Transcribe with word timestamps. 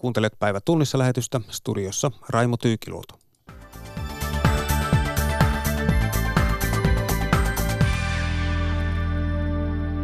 Kuuntelet 0.00 0.32
päivä 0.38 0.60
tunnissa 0.60 0.98
lähetystä 0.98 1.40
studiossa 1.50 2.10
Raimo 2.28 2.56
Tyykiluoto. 2.56 3.14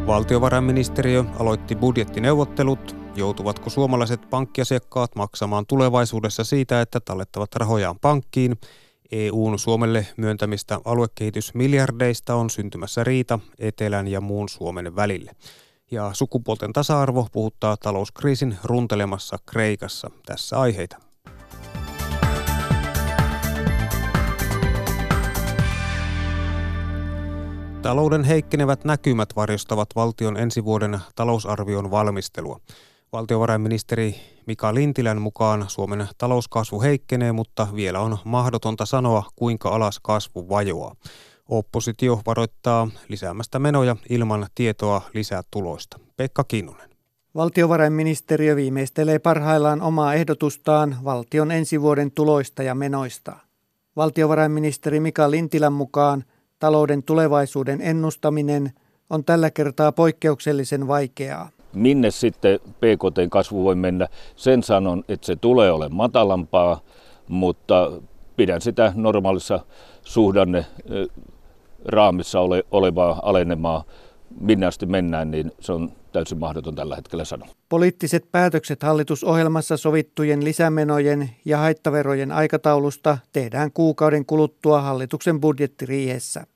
Valtiovarainministeriö 0.06 1.24
aloitti 1.38 1.76
budjettineuvottelut. 1.76 2.96
Joutuvatko 3.16 3.70
suomalaiset 3.70 4.30
pankkiasiakkaat 4.30 5.14
maksamaan 5.14 5.66
tulevaisuudessa 5.66 6.44
siitä, 6.44 6.80
että 6.80 7.00
tallettavat 7.00 7.54
rahojaan 7.54 7.98
pankkiin? 7.98 8.56
EUn 9.12 9.58
Suomelle 9.58 10.06
myöntämistä 10.16 10.80
aluekehitysmiljardeista 10.84 12.34
on 12.34 12.50
syntymässä 12.50 13.04
riita 13.04 13.38
etelän 13.58 14.08
ja 14.08 14.20
muun 14.20 14.48
Suomen 14.48 14.96
välille. 14.96 15.30
Ja 15.94 16.10
sukupuolten 16.12 16.72
tasa-arvo 16.72 17.28
puhuttaa 17.32 17.76
talouskriisin 17.76 18.58
runtelemassa 18.64 19.38
Kreikassa. 19.46 20.10
Tässä 20.26 20.60
aiheita. 20.60 20.96
Talouden 27.82 28.24
heikkenevät 28.24 28.84
näkymät 28.84 29.28
varjostavat 29.36 29.88
valtion 29.96 30.36
ensi 30.36 30.64
vuoden 30.64 31.00
talousarvion 31.14 31.90
valmistelua. 31.90 32.60
Valtiovarainministeri 33.12 34.14
Mika 34.46 34.74
Lintilän 34.74 35.20
mukaan 35.20 35.64
Suomen 35.68 36.08
talouskasvu 36.18 36.82
heikkenee, 36.82 37.32
mutta 37.32 37.68
vielä 37.74 38.00
on 38.00 38.18
mahdotonta 38.24 38.86
sanoa, 38.86 39.22
kuinka 39.36 39.68
alas 39.68 40.00
kasvu 40.02 40.48
vajoaa. 40.48 40.94
Oppositio 41.48 42.20
varoittaa 42.26 42.88
lisäämästä 43.08 43.58
menoja 43.58 43.96
ilman 44.08 44.46
tietoa 44.54 45.02
lisätuloista. 45.14 45.98
Pekka 46.16 46.44
Kinnunen. 46.44 46.90
Valtiovarainministeriö 47.34 48.56
viimeistelee 48.56 49.18
parhaillaan 49.18 49.82
omaa 49.82 50.14
ehdotustaan 50.14 50.96
valtion 51.04 51.50
ensi 51.50 51.80
vuoden 51.80 52.10
tuloista 52.10 52.62
ja 52.62 52.74
menoista. 52.74 53.36
Valtiovarainministeri 53.96 55.00
Mika 55.00 55.30
Lintilän 55.30 55.72
mukaan 55.72 56.24
talouden 56.58 57.02
tulevaisuuden 57.02 57.80
ennustaminen 57.80 58.72
on 59.10 59.24
tällä 59.24 59.50
kertaa 59.50 59.92
poikkeuksellisen 59.92 60.88
vaikeaa. 60.88 61.50
Minne 61.72 62.10
sitten 62.10 62.60
PKT 62.60 63.30
kasvu 63.30 63.64
voi 63.64 63.74
mennä, 63.74 64.08
sen 64.36 64.62
sanon, 64.62 65.04
että 65.08 65.26
se 65.26 65.36
tulee 65.36 65.72
olemaan 65.72 65.96
matalampaa, 65.96 66.80
mutta 67.28 67.92
pidän 68.36 68.60
sitä 68.60 68.92
normaalissa 68.96 69.60
suhdanne 70.02 70.66
raamissa 71.84 72.40
ole, 72.40 72.64
olevaa 72.70 73.20
alenemaa. 73.22 73.84
Minne 74.40 74.66
asti 74.66 74.86
mennään, 74.86 75.30
niin 75.30 75.52
se 75.60 75.72
on 75.72 75.92
täysin 76.12 76.38
mahdoton 76.38 76.74
tällä 76.74 76.96
hetkellä 76.96 77.24
sanoa. 77.24 77.48
Poliittiset 77.68 78.32
päätökset 78.32 78.82
hallitusohjelmassa 78.82 79.76
sovittujen 79.76 80.44
lisämenojen 80.44 81.30
ja 81.44 81.58
haittaverojen 81.58 82.32
aikataulusta 82.32 83.18
tehdään 83.32 83.72
kuukauden 83.72 84.26
kuluttua 84.26 84.80
hallituksen 84.80 85.40
budjettiriihessä. 85.40 86.46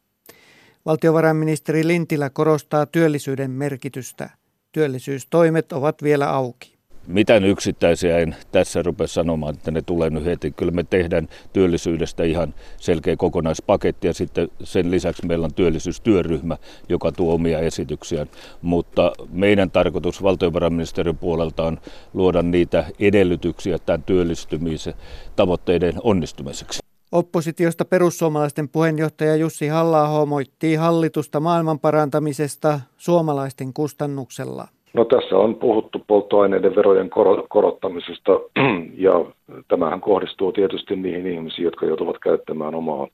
Valtiovarainministeri 0.86 1.86
Lintilä 1.86 2.30
korostaa 2.30 2.86
työllisyyden 2.86 3.50
merkitystä. 3.50 4.30
Työllisyystoimet 4.72 5.72
ovat 5.72 6.02
vielä 6.02 6.30
auki. 6.30 6.77
Mitään 7.08 7.44
yksittäisiä 7.44 8.18
en 8.18 8.36
tässä 8.52 8.82
rupea 8.82 9.06
sanomaan, 9.06 9.54
että 9.54 9.70
ne 9.70 9.82
tulee 9.82 10.10
nyt 10.10 10.24
heti. 10.24 10.50
Kyllä 10.50 10.72
me 10.72 10.84
tehdään 10.84 11.28
työllisyydestä 11.52 12.24
ihan 12.24 12.54
selkeä 12.76 13.16
kokonaispaketti 13.16 14.06
ja 14.06 14.14
sitten 14.14 14.48
sen 14.64 14.90
lisäksi 14.90 15.26
meillä 15.26 15.44
on 15.44 15.54
työllisyystyöryhmä, 15.54 16.56
joka 16.88 17.12
tuo 17.12 17.34
omia 17.34 17.58
esityksiään. 17.58 18.28
Mutta 18.62 19.12
meidän 19.32 19.70
tarkoitus 19.70 20.22
valtiovarainministeriön 20.22 21.16
puolelta 21.16 21.62
on 21.62 21.78
luoda 22.14 22.42
niitä 22.42 22.84
edellytyksiä 23.00 23.78
tämän 23.78 24.02
työllistymisen 24.02 24.94
tavoitteiden 25.36 25.94
onnistumiseksi. 26.02 26.78
Oppositiosta 27.12 27.84
perussuomalaisten 27.84 28.68
puheenjohtaja 28.68 29.36
Jussi 29.36 29.68
halla 29.68 30.26
moittii 30.26 30.74
hallitusta 30.74 31.40
maailmanparantamisesta 31.40 32.80
suomalaisten 32.96 33.72
kustannuksella. 33.72 34.68
No 34.94 35.04
tässä 35.04 35.36
on 35.36 35.54
puhuttu 35.54 36.04
polttoaineiden 36.06 36.76
verojen 36.76 37.10
korottamisesta 37.48 38.32
ja 39.06 39.24
tämähän 39.68 40.00
kohdistuu 40.00 40.52
tietysti 40.52 40.96
niihin 40.96 41.26
ihmisiin, 41.26 41.64
jotka 41.64 41.86
joutuvat 41.86 42.18
käyttämään 42.18 42.74
omaa 42.74 43.08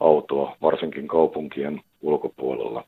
autoa, 0.00 0.56
varsinkin 0.62 1.08
kaupunkien 1.08 1.80
ulkopuolella. 2.02 2.84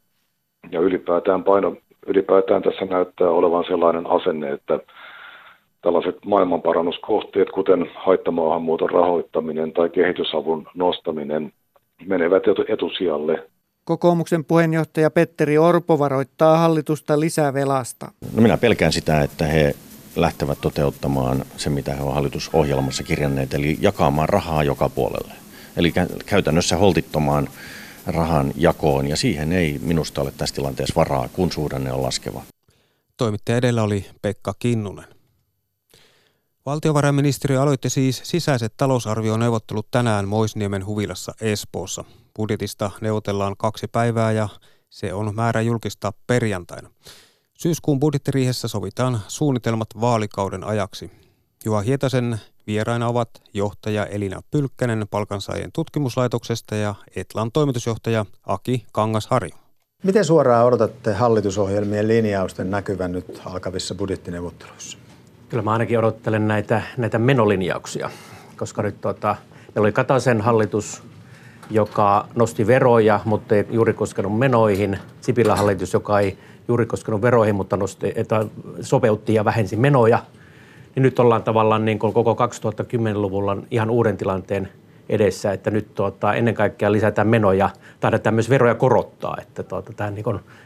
Ja 0.72 0.80
ylipäätään 0.80 1.44
paino, 1.44 1.76
ylipäätään 2.06 2.62
tässä 2.62 2.84
näyttää 2.84 3.30
olevan 3.30 3.64
sellainen 3.64 4.06
asenne, 4.06 4.50
että 4.50 4.78
tällaiset 5.82 6.18
maailmanparannuskohteet, 6.24 7.50
kuten 7.50 7.90
haittamaahanmuuton 7.94 8.90
rahoittaminen 8.90 9.72
tai 9.72 9.90
kehitysavun 9.90 10.66
nostaminen, 10.74 11.52
menevät 12.06 12.42
etusijalle. 12.68 13.48
Kokoomuksen 13.84 14.44
puheenjohtaja 14.44 15.10
Petteri 15.10 15.58
Orpo 15.58 15.98
varoittaa 15.98 16.58
hallitusta 16.58 17.20
lisävelasta. 17.20 18.12
No 18.32 18.42
minä 18.42 18.56
pelkään 18.56 18.92
sitä, 18.92 19.22
että 19.22 19.46
he 19.46 19.74
lähtevät 20.16 20.60
toteuttamaan 20.60 21.44
se, 21.56 21.70
mitä 21.70 21.94
he 21.94 22.02
ovat 22.02 22.14
hallitusohjelmassa 22.14 23.02
kirjanneet, 23.02 23.54
eli 23.54 23.78
jakamaan 23.80 24.28
rahaa 24.28 24.64
joka 24.64 24.88
puolelle. 24.88 25.34
Eli 25.76 25.92
käytännössä 26.26 26.76
holtittomaan 26.76 27.48
rahan 28.06 28.52
jakoon, 28.56 29.06
ja 29.08 29.16
siihen 29.16 29.52
ei 29.52 29.78
minusta 29.82 30.22
ole 30.22 30.32
tässä 30.36 30.54
tilanteessa 30.54 30.94
varaa, 30.96 31.28
kun 31.28 31.52
suhdanne 31.52 31.92
on 31.92 32.02
laskeva. 32.02 32.42
Toimittaja 33.16 33.58
edellä 33.58 33.82
oli 33.82 34.06
Pekka 34.22 34.54
Kinnunen. 34.58 35.06
Valtiovarainministeriö 36.66 37.62
aloitti 37.62 37.90
siis 37.90 38.20
sisäiset 38.24 38.74
talousarvioneuvottelut 38.76 39.90
tänään 39.90 40.28
Moisniemen 40.28 40.86
huvilassa 40.86 41.34
Espoossa. 41.40 42.04
Budjetista 42.36 42.90
neuvotellaan 43.00 43.54
kaksi 43.58 43.86
päivää 43.88 44.32
ja 44.32 44.48
se 44.90 45.14
on 45.14 45.34
määrä 45.34 45.60
julkistaa 45.60 46.12
perjantaina. 46.26 46.90
Syyskuun 47.58 48.00
budjettiriihessä 48.00 48.68
sovitaan 48.68 49.20
suunnitelmat 49.28 49.88
vaalikauden 50.00 50.64
ajaksi. 50.64 51.10
Juha 51.64 51.80
Hietasen 51.80 52.40
vieraina 52.66 53.08
ovat 53.08 53.30
johtaja 53.54 54.06
Elina 54.06 54.40
Pylkkänen 54.50 55.06
palkansaajien 55.10 55.72
tutkimuslaitoksesta 55.72 56.74
ja 56.74 56.94
Etlan 57.16 57.52
toimitusjohtaja 57.52 58.26
Aki 58.46 58.86
Kangasharju. 58.92 59.54
Miten 60.02 60.24
suoraan 60.24 60.66
odotatte 60.66 61.12
hallitusohjelmien 61.12 62.08
linjausten 62.08 62.70
näkyvän 62.70 63.12
nyt 63.12 63.40
alkavissa 63.44 63.94
budjettineuvotteluissa? 63.94 64.98
Kyllä 65.48 65.62
mä 65.62 65.72
ainakin 65.72 65.98
odottelen 65.98 66.48
näitä, 66.48 66.82
näitä 66.96 67.18
menolinjauksia, 67.18 68.10
koska 68.56 68.82
nyt 68.82 69.00
tota, 69.00 69.36
meillä 69.58 69.80
oli 69.86 69.92
Kataisen 69.92 70.40
hallitus, 70.40 71.02
joka 71.70 72.28
nosti 72.34 72.66
veroja, 72.66 73.20
mutta 73.24 73.54
ei 73.54 73.66
juuri 73.70 73.92
koskenut 73.92 74.38
menoihin. 74.38 74.98
Sipilän 75.20 75.56
hallitus, 75.56 75.92
joka 75.92 76.20
ei 76.20 76.38
juuri 76.68 76.86
koskenut 76.86 77.22
veroihin, 77.22 77.54
mutta 77.54 77.76
nosti, 77.76 78.12
että 78.16 78.44
sopeutti 78.80 79.34
ja 79.34 79.44
vähensi 79.44 79.76
menoja. 79.76 80.18
Niin 80.94 81.02
nyt 81.02 81.18
ollaan 81.18 81.42
tavallaan 81.42 81.84
niin 81.84 81.98
kuin 81.98 82.12
koko 82.12 82.32
2010-luvulla 82.34 83.56
ihan 83.70 83.90
uuden 83.90 84.16
tilanteen 84.16 84.68
edessä, 85.08 85.52
että 85.52 85.70
nyt 85.70 85.94
tuota, 85.94 86.34
ennen 86.34 86.54
kaikkea 86.54 86.92
lisätään 86.92 87.28
menoja, 87.28 87.70
taidetaan 88.00 88.34
myös 88.34 88.50
veroja 88.50 88.74
korottaa, 88.74 89.36
että 89.42 89.62
tuota, 89.62 89.92
tämä 89.92 90.10
niin 90.10 90.24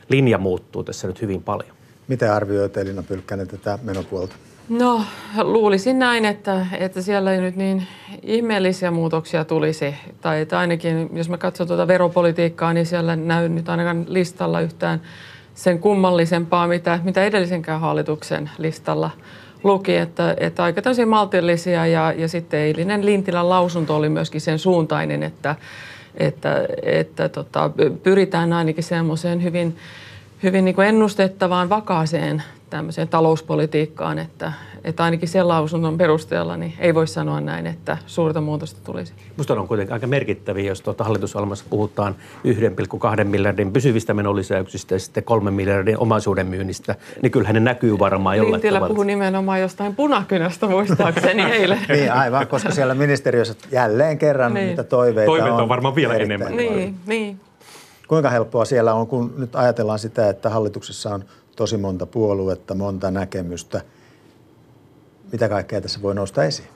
linja 0.08 0.38
muuttuu 0.38 0.84
tässä 0.84 1.06
nyt 1.08 1.22
hyvin 1.22 1.42
paljon. 1.42 1.70
Miten 2.08 2.32
arvioit 2.32 2.76
Elina 2.76 3.02
Pylkkänen 3.02 3.48
tätä 3.48 3.78
menopuolta? 3.82 4.36
No 4.68 5.04
luulisin 5.42 5.98
näin, 5.98 6.24
että, 6.24 6.66
että 6.78 7.02
siellä 7.02 7.32
ei 7.32 7.40
nyt 7.40 7.56
niin 7.56 7.86
ihmeellisiä 8.22 8.90
muutoksia 8.90 9.44
tulisi. 9.44 9.94
Tai 10.20 10.40
että 10.40 10.58
ainakin 10.58 11.10
jos 11.12 11.28
mä 11.28 11.38
katson 11.38 11.66
tuota 11.66 11.88
veropolitiikkaa, 11.88 12.72
niin 12.72 12.86
siellä 12.86 13.16
näy 13.16 13.48
nyt 13.48 13.68
ainakaan 13.68 14.04
listalla 14.08 14.60
yhtään 14.60 15.00
sen 15.54 15.78
kummallisempaa, 15.78 16.68
mitä, 16.68 16.98
mitä 17.04 17.24
edellisenkään 17.24 17.80
hallituksen 17.80 18.50
listalla 18.58 19.10
luki, 19.64 19.96
että, 19.96 20.36
että 20.40 20.62
aika 20.62 20.82
täysin 20.82 21.08
maltillisia 21.08 21.86
ja, 21.86 22.12
ja 22.16 22.28
sitten 22.28 22.60
eilinen 22.60 23.06
Lintilän 23.06 23.48
lausunto 23.48 23.96
oli 23.96 24.08
myöskin 24.08 24.40
sen 24.40 24.58
suuntainen, 24.58 25.22
että, 25.22 25.56
että, 26.14 26.66
että 26.82 27.28
tota, 27.28 27.70
pyritään 28.02 28.52
ainakin 28.52 28.84
semmoiseen 28.84 29.42
hyvin, 29.42 29.76
hyvin 30.42 30.64
niin 30.64 30.74
kuin 30.74 30.88
ennustettavaan, 30.88 31.68
vakaaseen 31.68 32.42
tämmöiseen 32.70 33.08
talouspolitiikkaan, 33.08 34.18
että, 34.18 34.52
että 34.84 35.04
ainakin 35.04 35.28
sen 35.28 35.48
lausunnon 35.48 35.98
perusteella 35.98 36.56
niin 36.56 36.74
ei 36.78 36.94
voi 36.94 37.06
sanoa 37.06 37.40
näin, 37.40 37.66
että 37.66 37.98
suurta 38.06 38.40
muutosta 38.40 38.80
tulisi. 38.84 39.12
Minusta 39.30 39.54
on 39.54 39.68
kuitenkin 39.68 39.92
aika 39.92 40.06
merkittäviä, 40.06 40.64
jos 40.64 40.80
tuota 40.80 41.04
hallitusohjelmassa 41.04 41.64
puhutaan 41.70 42.16
1,2 43.18 43.24
miljardin 43.24 43.72
pysyvistä 43.72 44.14
menolisäyksistä 44.14 44.94
ja 44.94 44.98
sitten 44.98 45.24
3 45.24 45.50
miljardin 45.50 45.98
omaisuuden 45.98 46.46
myynnistä, 46.46 46.94
niin 47.22 47.30
kyllähän 47.32 47.54
ne 47.54 47.60
näkyy 47.60 47.98
varmaan 47.98 48.36
jollain 48.36 48.52
Lintilä 48.52 48.72
tavalla. 48.78 48.94
puhui 48.94 49.06
nimenomaan 49.06 49.60
jostain 49.60 49.96
punakynästä 49.96 50.66
muistaakseni 50.66 51.42
eilen. 51.52 51.78
niin 51.88 52.12
aivan, 52.12 52.46
koska 52.46 52.70
siellä 52.70 52.94
ministeriössä 52.94 53.54
jälleen 53.72 54.18
kerran 54.18 54.54
niin. 54.54 54.66
niitä 54.66 54.84
toiveita 54.84 55.26
Toiveita 55.26 55.54
on. 55.54 55.62
on 55.62 55.68
varmaan 55.68 55.94
vielä 55.94 56.14
enemmän. 56.14 56.56
Niin, 56.56 56.96
niin. 57.06 57.40
Kuinka 58.08 58.30
helppoa 58.30 58.64
siellä 58.64 58.94
on, 58.94 59.06
kun 59.06 59.34
nyt 59.36 59.56
ajatellaan 59.56 59.98
sitä, 59.98 60.28
että 60.28 60.50
hallituksessa 60.50 61.14
on 61.14 61.24
tosi 61.58 61.76
monta 61.76 62.06
puoluetta, 62.06 62.74
monta 62.74 63.10
näkemystä. 63.10 63.80
mitä 65.32 65.48
kaikkea 65.48 65.80
tässä 65.80 66.02
voi 66.02 66.14
nousta 66.14 66.44
esiin? 66.44 66.68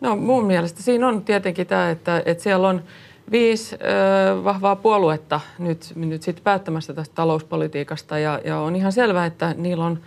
No 0.00 0.16
mun 0.16 0.44
mielestä 0.44 0.82
siinä 0.82 1.08
on 1.08 1.22
tietenkin 1.22 1.66
tämä, 1.66 1.90
että, 1.90 2.22
että 2.26 2.42
siellä 2.42 2.68
on 2.68 2.82
viisi 3.30 3.74
ö, 3.74 4.44
vahvaa 4.44 4.76
puoluetta 4.76 5.40
nyt, 5.58 5.92
nyt 5.94 6.22
sit 6.22 6.40
päättämässä 6.44 6.94
tästä 6.94 7.14
talouspolitiikasta 7.14 8.18
ja, 8.18 8.40
ja 8.44 8.58
on 8.58 8.76
ihan 8.76 8.92
selvää, 8.92 9.26
että 9.26 9.54
niillä 9.58 9.84
on 9.84 10.00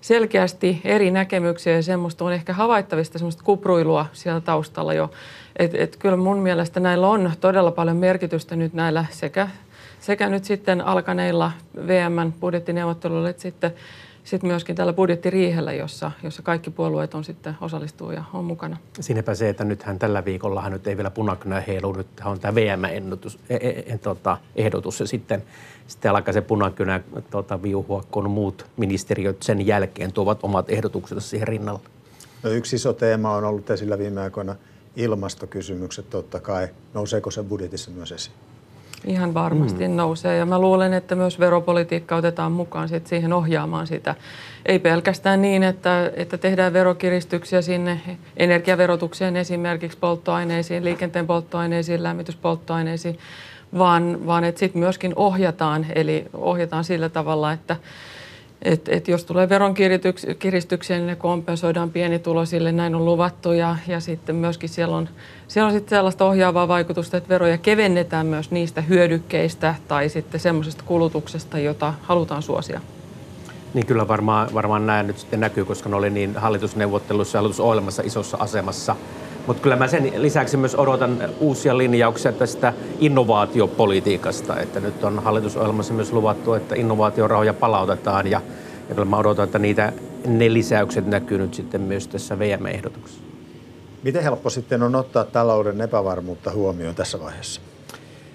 selkeästi 0.00 0.80
eri 0.84 1.10
näkemyksiä 1.10 1.72
ja 1.72 1.82
semmoista 1.82 2.24
on 2.24 2.32
ehkä 2.32 2.52
havaittavista 2.52 3.18
semmoista 3.18 3.42
kupruilua 3.44 4.06
siellä 4.12 4.40
taustalla 4.40 4.94
jo. 4.94 5.10
Et, 5.58 5.74
et 5.74 5.96
kyllä 5.96 6.16
mun 6.16 6.38
mielestä 6.38 6.80
näillä 6.80 7.08
on 7.08 7.32
todella 7.40 7.70
paljon 7.70 7.96
merkitystä 7.96 8.56
nyt 8.56 8.72
näillä 8.74 9.04
sekä, 9.10 9.48
sekä 10.00 10.28
nyt 10.28 10.44
sitten 10.44 10.80
alkaneilla 10.80 11.52
VMn 11.86 12.32
budjettineuvotteluilla 12.40 13.28
että 13.28 13.42
sitten 13.42 13.74
sitten 14.24 14.48
myöskin 14.48 14.76
tällä 14.76 14.92
budjettiriihellä, 14.92 15.72
jossa, 15.72 16.12
jossa 16.22 16.42
kaikki 16.42 16.70
puolueet 16.70 17.14
on 17.14 17.24
sitten 17.24 17.56
osallistuu 17.60 18.10
ja 18.10 18.24
on 18.32 18.44
mukana. 18.44 18.76
Siinäpä 19.00 19.34
se, 19.34 19.48
että 19.48 19.64
nythän 19.64 19.98
tällä 19.98 20.24
viikolla 20.24 20.68
nyt 20.68 20.86
ei 20.86 20.96
vielä 20.96 21.10
punakynä 21.10 21.60
heilu, 21.60 21.92
nyt 21.92 22.06
on 22.24 22.40
tämä 22.40 22.54
VM-ehdotus 22.54 23.38
e, 23.50 23.56
e, 23.56 23.84
e, 23.86 23.98
tota, 23.98 24.38
ehdotus 24.56 25.00
ja 25.00 25.06
sitten, 25.06 25.42
sitten 25.86 26.10
alkaa 26.10 26.32
se 26.32 26.40
punakynä 26.40 27.00
tota, 27.30 27.62
viuhua, 27.62 28.04
kun 28.10 28.30
muut 28.30 28.66
ministeriöt 28.76 29.42
sen 29.42 29.66
jälkeen 29.66 30.12
tuovat 30.12 30.38
omat 30.42 30.70
ehdotuksensa 30.70 31.28
siihen 31.28 31.48
rinnalle. 31.48 31.80
No 32.42 32.50
yksi 32.50 32.76
iso 32.76 32.92
teema 32.92 33.34
on 33.34 33.44
ollut 33.44 33.70
esillä 33.70 33.98
viime 33.98 34.20
aikoina 34.20 34.56
ilmastokysymykset 34.96 36.10
totta 36.10 36.40
kai. 36.40 36.68
Nouseeko 36.94 37.30
se 37.30 37.42
budjetissa 37.42 37.90
myös 37.90 38.12
esiin? 38.12 38.49
Ihan 39.04 39.34
varmasti 39.34 39.88
mm. 39.88 39.96
nousee 39.96 40.36
ja 40.36 40.46
mä 40.46 40.58
luulen, 40.58 40.94
että 40.94 41.14
myös 41.14 41.40
veropolitiikka 41.40 42.16
otetaan 42.16 42.52
mukaan 42.52 42.88
sit 42.88 43.06
siihen 43.06 43.32
ohjaamaan 43.32 43.86
sitä. 43.86 44.14
Ei 44.66 44.78
pelkästään 44.78 45.42
niin, 45.42 45.62
että, 45.62 46.10
että 46.16 46.38
tehdään 46.38 46.72
verokiristyksiä 46.72 47.62
sinne 47.62 48.00
energiaverotukseen 48.36 49.36
esimerkiksi 49.36 49.98
polttoaineisiin, 49.98 50.84
liikenteen 50.84 51.26
polttoaineisiin, 51.26 52.02
lämmityspolttoaineisiin, 52.02 53.18
vaan, 53.78 54.26
vaan 54.26 54.44
että 54.44 54.58
sitten 54.58 54.80
myöskin 54.80 55.12
ohjataan, 55.16 55.86
eli 55.94 56.26
ohjataan 56.34 56.84
sillä 56.84 57.08
tavalla, 57.08 57.52
että 57.52 57.76
et, 58.62 58.88
et 58.88 59.08
jos 59.08 59.24
tulee 59.24 59.48
veronkiristyksiä, 59.48 60.96
niin 60.96 61.06
ne 61.06 61.16
kompensoidaan 61.16 61.90
pienituloisille, 61.90 62.72
näin 62.72 62.94
on 62.94 63.04
luvattu. 63.04 63.52
Ja, 63.52 63.76
ja 63.86 64.00
sitten 64.00 64.36
myöskin 64.36 64.68
siellä 64.68 64.96
on, 64.96 65.08
siellä 65.48 65.66
on 65.66 65.72
sitten 65.72 65.90
sellaista 65.90 66.24
ohjaavaa 66.24 66.68
vaikutusta, 66.68 67.16
että 67.16 67.28
veroja 67.28 67.58
kevennetään 67.58 68.26
myös 68.26 68.50
niistä 68.50 68.80
hyödykkeistä 68.80 69.74
tai 69.88 70.08
sitten 70.08 70.40
semmoisesta 70.40 70.84
kulutuksesta, 70.86 71.58
jota 71.58 71.94
halutaan 72.02 72.42
suosia. 72.42 72.80
Niin 73.74 73.86
kyllä 73.86 74.08
varmaan, 74.08 74.48
varmaan 74.54 74.86
näin 74.86 75.06
nyt 75.06 75.18
sitten 75.18 75.40
näkyy, 75.40 75.64
koska 75.64 75.88
ne 75.88 75.96
oli 75.96 76.10
niin 76.10 76.36
hallitusneuvotteluissa 76.36 77.38
ja 77.38 77.40
hallitusohjelmassa 77.40 78.02
isossa 78.06 78.36
asemassa– 78.40 78.96
mutta 79.46 79.62
kyllä 79.62 79.76
mä 79.76 79.88
sen 79.88 80.12
lisäksi 80.16 80.56
myös 80.56 80.74
odotan 80.74 81.18
uusia 81.40 81.78
linjauksia 81.78 82.32
tästä 82.32 82.72
innovaatiopolitiikasta, 82.98 84.60
että 84.60 84.80
nyt 84.80 85.04
on 85.04 85.22
hallitusohjelmassa 85.22 85.94
myös 85.94 86.12
luvattu, 86.12 86.54
että 86.54 86.74
innovaatiorahoja 86.74 87.54
palautetaan 87.54 88.26
ja, 88.26 88.40
ja 88.88 88.94
kyllä 88.94 89.10
mä 89.10 89.16
odotan, 89.16 89.44
että 89.44 89.58
niitä, 89.58 89.92
ne 90.26 90.52
lisäykset 90.52 91.06
näkyy 91.06 91.38
nyt 91.38 91.54
sitten 91.54 91.80
myös 91.80 92.08
tässä 92.08 92.38
VM-ehdotuksessa. 92.38 93.22
Miten 94.02 94.22
helppo 94.22 94.50
sitten 94.50 94.82
on 94.82 94.94
ottaa 94.94 95.24
talouden 95.24 95.80
epävarmuutta 95.80 96.50
huomioon 96.50 96.94
tässä 96.94 97.20
vaiheessa? 97.20 97.60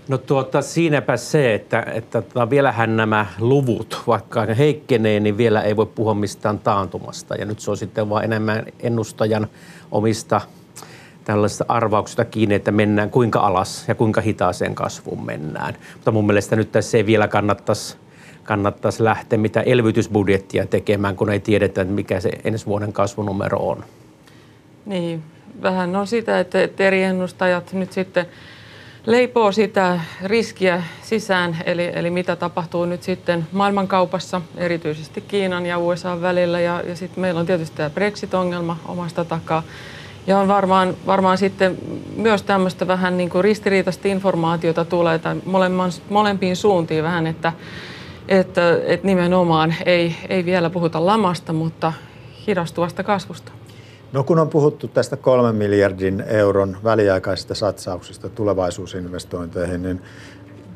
No 0.08 0.18
tuota, 0.18 0.62
siinäpä 0.62 1.18
se, 1.18 1.54
että, 1.54 1.86
että 1.94 2.22
tota, 2.22 2.50
vielähän 2.50 2.98
nämä 2.98 3.26
luvut, 3.40 4.02
vaikka 4.08 4.46
ne 4.46 4.58
heikkenee, 4.58 5.20
niin 5.20 5.38
vielä 5.38 5.62
ei 5.62 5.76
voi 5.76 5.86
puhua 5.86 6.14
mistään 6.14 6.60
taantumasta. 6.60 7.36
Ja 7.36 7.46
nyt 7.46 7.60
se 7.60 7.72
on 7.72 7.78
sitten 7.78 8.10
vaan 8.10 8.24
enemmän 8.24 8.66
ennustajan 8.80 9.48
omista 9.92 10.42
tällaisesta 11.26 11.66
arvauksesta 11.68 12.26
kiinni, 12.26 12.56
että 12.56 12.72
mennään 12.72 13.10
kuinka 13.10 13.40
alas 13.40 13.86
ja 13.88 13.96
kuinka 13.96 14.22
hitaaseen 14.22 14.76
kasvuun 14.76 15.26
mennään. 15.26 15.74
Mutta 15.94 16.12
mun 16.12 16.26
mielestä 16.26 16.56
nyt 16.56 16.72
tässä 16.72 16.98
ei 16.98 17.06
vielä 17.06 17.28
kannattaisi 17.28 17.98
kannattaisi 18.44 19.04
lähteä 19.04 19.40
mitä 19.40 19.62
elvytysbudjettia 19.62 20.66
tekemään, 20.66 21.16
kun 21.16 21.30
ei 21.30 21.40
tiedetä, 21.40 21.84
mikä 21.84 22.20
se 22.20 22.32
ensi 22.44 22.66
vuoden 22.66 22.94
kasvunumero 22.94 23.58
on. 23.58 23.84
Niin, 24.86 25.24
vähän 25.62 25.96
on 25.96 26.08
sitä, 26.08 26.40
että 26.40 26.60
eri 26.80 27.04
ennustajat 27.04 27.74
nyt 27.74 27.92
sitten 27.92 28.26
leipoo 29.06 29.52
sitä 29.52 30.00
riskiä 30.24 30.84
sisään, 31.02 31.58
eli, 31.66 31.92
eli 31.94 32.10
mitä 32.10 32.36
tapahtuu 32.36 32.86
nyt 32.86 33.04
sitten 33.04 33.48
maailmankaupassa, 33.52 34.42
erityisesti 34.58 35.22
Kiinan 35.22 35.66
ja 35.66 35.78
USA 35.78 36.22
välillä. 36.22 36.60
Ja, 36.60 36.84
ja 36.88 36.96
sitten 36.96 37.22
meillä 37.22 37.40
on 37.40 37.46
tietysti 37.46 37.78
tämä 37.78 37.90
Brexit-ongelma 37.90 38.78
omasta 38.88 39.26
takaa. 39.26 39.64
Ja 40.28 40.40
on 40.40 40.48
varmaan, 40.48 40.96
varmaan 41.06 41.38
sitten 41.38 41.78
myös 42.16 42.44
tämmöistä 42.44 42.88
vähän 42.88 43.18
niin 43.18 43.30
kuin 43.30 43.44
ristiriitaista 43.44 44.08
informaatiota 44.08 44.86
tulee 44.86 45.20
tai 45.20 45.36
molempiin 46.10 46.56
suuntiin 46.56 47.04
vähän, 47.04 47.28
että, 47.28 47.54
että, 48.28 48.80
että 48.86 49.08
nimenomaan 49.08 49.76
ei, 49.86 50.16
ei 50.30 50.46
vielä 50.46 50.70
puhuta 50.70 51.06
lamasta, 51.06 51.54
mutta 51.54 51.94
hidastuvasta 52.48 53.04
kasvusta. 53.04 53.52
No 54.14 54.24
kun 54.24 54.40
on 54.40 54.50
puhuttu 54.50 54.88
tästä 54.88 55.18
kolmen 55.18 55.56
miljardin 55.56 56.24
euron 56.28 56.78
väliaikaisista 56.84 57.56
satsauksista 57.56 58.30
tulevaisuusinvestointeihin, 58.30 59.82
niin 59.82 60.02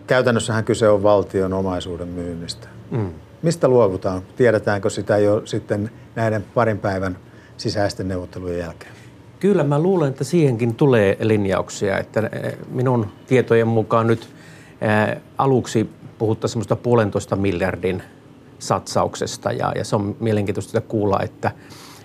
käytännössähän 0.07 0.63
kyse 0.63 0.89
on 0.89 1.03
valtion 1.03 1.53
omaisuuden 1.53 2.07
myynnistä. 2.07 2.67
Mm. 2.91 3.13
Mistä 3.41 3.67
luovutaan? 3.67 4.21
Tiedetäänkö 4.35 4.89
sitä 4.89 5.17
jo 5.17 5.41
sitten 5.45 5.91
näiden 6.15 6.45
parin 6.53 6.79
päivän 6.79 7.17
sisäisten 7.57 8.07
neuvottelujen 8.07 8.59
jälkeen? 8.59 8.91
Kyllä 9.39 9.63
mä 9.63 9.79
luulen, 9.79 10.09
että 10.09 10.23
siihenkin 10.23 10.75
tulee 10.75 11.17
linjauksia. 11.21 11.97
Että 11.97 12.29
eh, 12.31 12.57
minun 12.71 13.07
tietojen 13.27 13.67
mukaan 13.67 14.07
nyt 14.07 14.29
eh, 14.81 15.21
aluksi 15.37 15.89
puhuttaisiin 16.17 16.53
semmoista 16.53 16.75
puolentoista 16.75 17.35
miljardin 17.35 18.03
satsauksesta 18.59 19.51
ja, 19.51 19.71
ja 19.75 19.85
se 19.85 19.95
on 19.95 20.15
mielenkiintoista 20.19 20.81
kuulla, 20.81 21.19
että, 21.23 21.51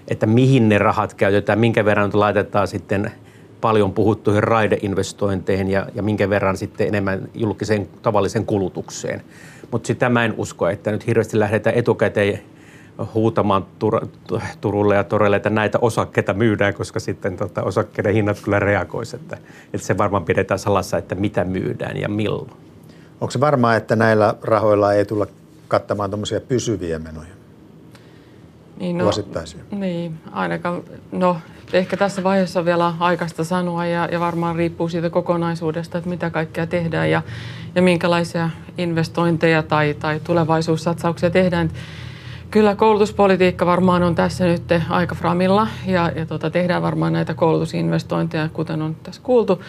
että 0.09 0.27
mihin 0.27 0.69
ne 0.69 0.79
rahat 0.79 1.15
käytetään, 1.15 1.59
minkä 1.59 1.85
verran 1.85 2.11
laitetaan 2.15 2.69
sitten 2.69 3.13
paljon 3.61 3.93
puhuttuihin 3.93 4.43
raideinvestointeihin 4.43 5.69
ja, 5.69 5.87
ja 5.95 6.03
minkä 6.03 6.31
verran 6.31 6.57
sitten 6.57 6.89
enemmän 6.89 7.29
julkiseen 7.35 7.89
tavalliseen 8.03 8.47
kulutukseen. 8.47 9.23
Mutta 9.71 9.87
sitä 9.87 10.09
mä 10.09 10.25
en 10.25 10.35
usko, 10.37 10.69
että 10.69 10.91
nyt 10.91 11.07
hirveästi 11.07 11.39
lähdetään 11.39 11.77
etukäteen 11.77 12.41
huutamaan 13.15 13.67
Tur- 13.79 14.39
Turulle 14.61 14.95
ja 14.97 15.05
Torelle, 15.05 15.37
että 15.37 15.51
näitä 15.51 15.79
osakkeita 15.79 16.35
myydään, 16.35 16.75
koska 16.75 17.01
sitten 17.01 17.37
tota, 17.37 17.63
osakkeiden 17.63 18.15
hinnat 18.15 18.41
kyllä 18.41 18.59
reagoisivat. 18.59 19.23
Että, 19.23 19.39
että 19.75 19.87
se 19.87 19.99
varmaan 19.99 20.25
pidetään 20.25 20.59
salassa, 20.59 20.99
että 20.99 21.15
mitä 21.15 21.45
myydään 21.45 21.97
ja 21.97 22.09
milloin. 22.09 22.51
Onko 23.21 23.31
se 23.31 23.41
varmaa, 23.41 23.77
että 23.77 23.97
näillä 23.97 24.35
rahoilla 24.43 24.93
ei 24.93 25.05
tulla 25.05 25.27
kattamaan 25.69 26.11
tuommoisia 26.11 26.41
pysyviä 26.41 26.99
menoja? 26.99 27.35
Niin, 28.77 28.99
no, 28.99 29.05
Niin, 29.71 30.19
ainakaan, 30.33 30.83
no 31.13 31.37
ehkä 31.73 31.97
tässä 31.97 32.23
vaiheessa 32.23 32.61
on 32.61 32.67
vielä 32.67 32.95
aikaista 32.99 33.45
sanoa 33.45 33.87
ja, 33.87 34.09
ja 34.13 34.21
varmaan 34.21 34.57
riippuu 34.57 34.89
siitä 34.89 35.11
kokonaisuudesta, 35.11 35.99
että 35.99 36.11
mitä 36.11 36.31
kaikkea 36.31 36.67
tehdään 36.67 37.11
ja, 37.11 37.23
ja 37.75 37.83
minkälaisia 37.83 38.51
investointeja 38.79 39.63
tai, 39.63 39.95
tai 39.95 40.21
tulevaisuussatsauksia 40.25 41.31
tehdään. 41.31 41.71
Kyllä 42.55 42.77
koulutuspolitiikka 42.77 43.67
varmaan 43.67 44.03
on 44.03 44.15
tässä 44.15 44.45
nyt 44.45 44.63
aika 44.89 45.15
framilla 45.15 45.69
ja, 45.87 46.13
ja 46.17 46.27
tota, 46.27 46.51
tehdään 46.51 46.83
varmaan 46.83 47.13
näitä 47.13 47.35
koulutusinvestointeja, 47.35 48.49
kuten 48.49 48.83
on 48.83 48.97
tässä 49.03 49.21
kuultu. 49.25 49.63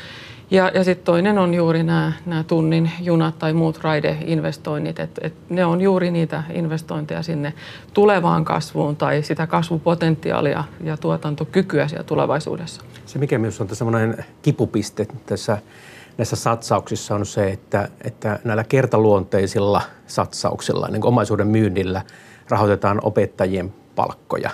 Ja, 0.51 0.72
ja 0.74 0.84
sitten 0.84 1.06
toinen 1.06 1.38
on 1.38 1.54
juuri 1.54 1.84
nämä, 1.84 2.13
tunnin 2.48 2.92
junat 3.01 3.39
tai 3.39 3.54
muut 3.54 3.77
raideinvestoinnit. 3.84 5.00
Et, 5.00 5.20
et 5.22 5.34
ne 5.50 5.65
on 5.65 5.82
juuri 5.82 6.12
niitä 6.12 6.44
investointeja 6.54 7.24
sinne 7.24 7.54
tulevaan 7.94 8.46
kasvuun 8.46 8.96
tai 8.96 9.24
sitä 9.24 9.48
kasvupotentiaalia 9.48 10.63
ja 10.84 10.98
tuotantokykyä 10.98 11.88
siellä 11.88 12.04
tulevaisuudessa. 12.04 12.82
Se 13.06 13.20
mikä 13.20 13.38
myös 13.38 13.62
on 13.62 13.75
semmoinen 13.75 14.25
kipupiste 14.42 15.08
tässä 15.25 15.58
näissä 16.18 16.36
satsauksissa 16.36 17.15
on 17.15 17.25
se, 17.25 17.48
että, 17.48 17.89
että 18.04 18.39
näillä 18.44 18.63
kertaluonteisilla 18.63 19.82
satsauksilla, 20.08 20.88
niin 20.88 21.01
kuin 21.01 21.10
omaisuuden 21.10 21.48
myynnillä– 21.48 22.01
rahoitetaan 22.49 22.99
opettajien 23.03 23.73
palkkoja, 23.95 24.49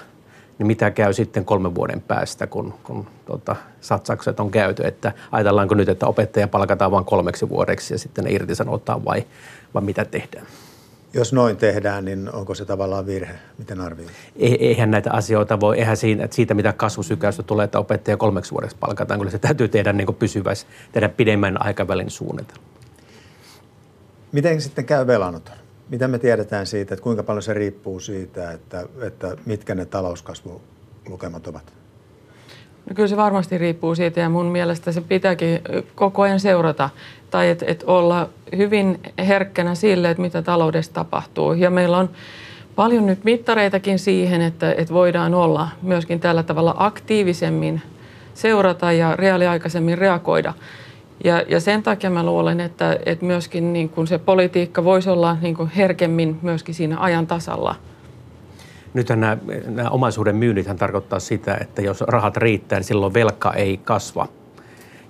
niin 0.60 0.68
mitä 0.68 0.92
käy 0.92 1.14
sitten 1.14 1.46
kolmen 1.46 1.76
vuoden 1.76 2.02
päästä, 2.02 2.48
kun, 2.48 2.74
kun 2.84 3.08
tota, 3.26 3.56
satsaukset 3.82 4.40
on 4.40 4.52
käyty, 4.52 4.84
että 4.86 5.12
ajatellaanko 5.32 5.76
nyt, 5.76 5.90
että 5.90 6.08
opettaja 6.08 6.48
palkataan 6.48 6.92
vain 6.92 7.06
kolmeksi 7.06 7.50
vuodeksi 7.50 7.94
ja 7.94 7.98
sitten 7.98 8.24
ne 8.24 8.32
irtisanotaan 8.32 9.06
vai, 9.06 9.24
vai 9.74 9.82
mitä 9.82 10.06
tehdään? 10.06 10.46
Jos 11.14 11.34
noin 11.34 11.58
tehdään, 11.58 12.06
niin 12.06 12.34
onko 12.34 12.56
se 12.56 12.66
tavallaan 12.66 13.06
virhe? 13.06 13.34
Miten 13.58 13.82
arvioit? 13.82 14.12
Eihän 14.36 14.92
näitä 14.92 15.12
asioita 15.12 15.60
voi, 15.60 15.80
eihän 15.80 15.98
siinä, 15.98 16.24
että 16.24 16.36
siitä 16.36 16.54
mitä 16.54 16.74
kasvusykäystä 16.74 17.44
tulee, 17.44 17.64
että 17.64 17.80
opettaja 17.80 18.18
kolmeksi 18.18 18.52
vuodeksi 18.52 18.78
palkataan, 18.80 19.20
kyllä 19.20 19.32
se 19.32 19.40
täytyy 19.40 19.68
tehdä 19.68 19.94
niin 19.94 20.16
pysyvästi, 20.20 20.70
tehdä 20.92 21.10
pidemmän 21.10 21.66
aikavälin 21.66 22.10
suunnitelma. 22.10 22.64
Miten 24.32 24.62
sitten 24.62 24.86
käy 24.86 25.08
velanoton? 25.08 25.61
Mitä 25.92 26.08
me 26.08 26.20
tiedetään 26.20 26.66
siitä, 26.66 26.94
että 26.94 27.04
kuinka 27.04 27.24
paljon 27.24 27.44
se 27.44 27.54
riippuu 27.54 28.00
siitä, 28.00 28.52
että, 28.52 28.86
että 29.02 29.36
mitkä 29.46 29.76
ne 29.76 29.86
talouskasvuluvut 29.86 30.62
lukemat 31.10 31.48
ovat? 31.48 31.74
No 32.90 32.96
kyllä 32.96 33.08
se 33.08 33.18
varmasti 33.18 33.58
riippuu 33.58 33.96
siitä 33.96 34.20
ja 34.20 34.30
mun 34.30 34.46
mielestä 34.46 34.92
se 34.92 35.02
pitääkin 35.02 35.62
koko 35.96 36.22
ajan 36.22 36.40
seurata 36.40 36.90
tai 37.30 37.50
että 37.50 37.66
et 37.66 37.84
olla 37.88 38.30
hyvin 38.58 39.00
herkkänä 39.28 39.76
sille, 39.76 40.10
että 40.10 40.22
mitä 40.22 40.42
taloudessa 40.42 40.94
tapahtuu. 40.94 41.54
Ja 41.54 41.70
meillä 41.70 41.98
on 41.98 42.10
paljon 42.76 43.06
nyt 43.06 43.24
mittareitakin 43.24 44.00
siihen, 44.00 44.42
että, 44.42 44.74
että 44.74 44.94
voidaan 44.94 45.34
olla 45.34 45.68
myöskin 45.82 46.20
tällä 46.20 46.44
tavalla 46.44 46.76
aktiivisemmin 46.78 47.82
seurata 48.34 48.92
ja 48.92 49.16
reaaliaikaisemmin 49.16 49.98
reagoida. 49.98 50.54
Ja, 51.24 51.44
ja 51.48 51.60
sen 51.60 51.84
takia 51.84 52.10
mä 52.10 52.24
luulen, 52.26 52.60
että, 52.60 53.00
että 53.06 53.26
myöskin 53.26 53.74
niin 53.74 53.90
kuin 53.90 54.08
se 54.08 54.18
politiikka 54.18 54.84
voisi 54.84 55.10
olla 55.10 55.38
niin 55.42 55.56
kuin 55.56 55.70
herkemmin 55.70 56.40
myöskin 56.42 56.76
siinä 56.76 57.00
ajan 57.00 57.28
tasalla– 57.28 57.76
Nythän 58.94 59.20
nämä, 59.20 59.38
nämä 59.66 59.90
omaisuuden 59.90 60.36
myynnithän 60.36 60.78
tarkoittaa 60.78 61.20
sitä, 61.20 61.58
että 61.62 61.82
jos 61.82 62.02
rahat 62.02 62.38
riittää, 62.38 62.80
niin 62.80 62.88
silloin 62.88 63.14
velka 63.14 63.54
ei 63.54 63.78
kasva 63.78 64.28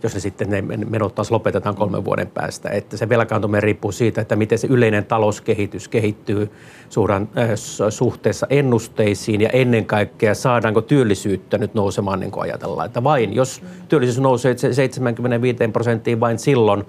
jos 0.04 0.14
ne 0.14 0.20
sitten 0.20 0.50
ne 0.50 0.62
menot 0.62 1.16
taas 1.16 1.32
lopetetaan 1.32 1.76
kolmen 1.76 2.06
vuoden 2.06 2.28
päästä. 2.28 2.70
Että 2.70 2.98
se 2.98 3.10
velkaantuminen 3.10 3.64
riippuu 3.64 3.92
siitä, 3.92 4.22
että 4.22 4.36
miten 4.36 4.58
se 4.58 4.68
yleinen 4.68 5.06
talouskehitys 5.06 5.88
kehittyy 5.88 6.52
suuran, 6.90 7.30
äh, 7.38 7.50
suhteessa 7.90 8.48
ennusteisiin 8.50 9.42
ja 9.42 9.50
ennen 9.50 9.86
kaikkea 9.86 10.36
saadaanko 10.36 10.82
työllisyyttä 10.82 11.58
nyt 11.58 11.74
nousemaan 11.74 12.20
niin 12.20 12.32
kuin 12.32 12.44
ajatellaan. 12.44 12.86
Että 12.86 13.04
vain 13.04 13.36
jos 13.36 13.62
työllisyys 13.90 14.20
nousee 14.20 14.58
75 14.58 15.58
prosenttiin 15.74 16.20
vain 16.20 16.40
silloin, 16.40 16.84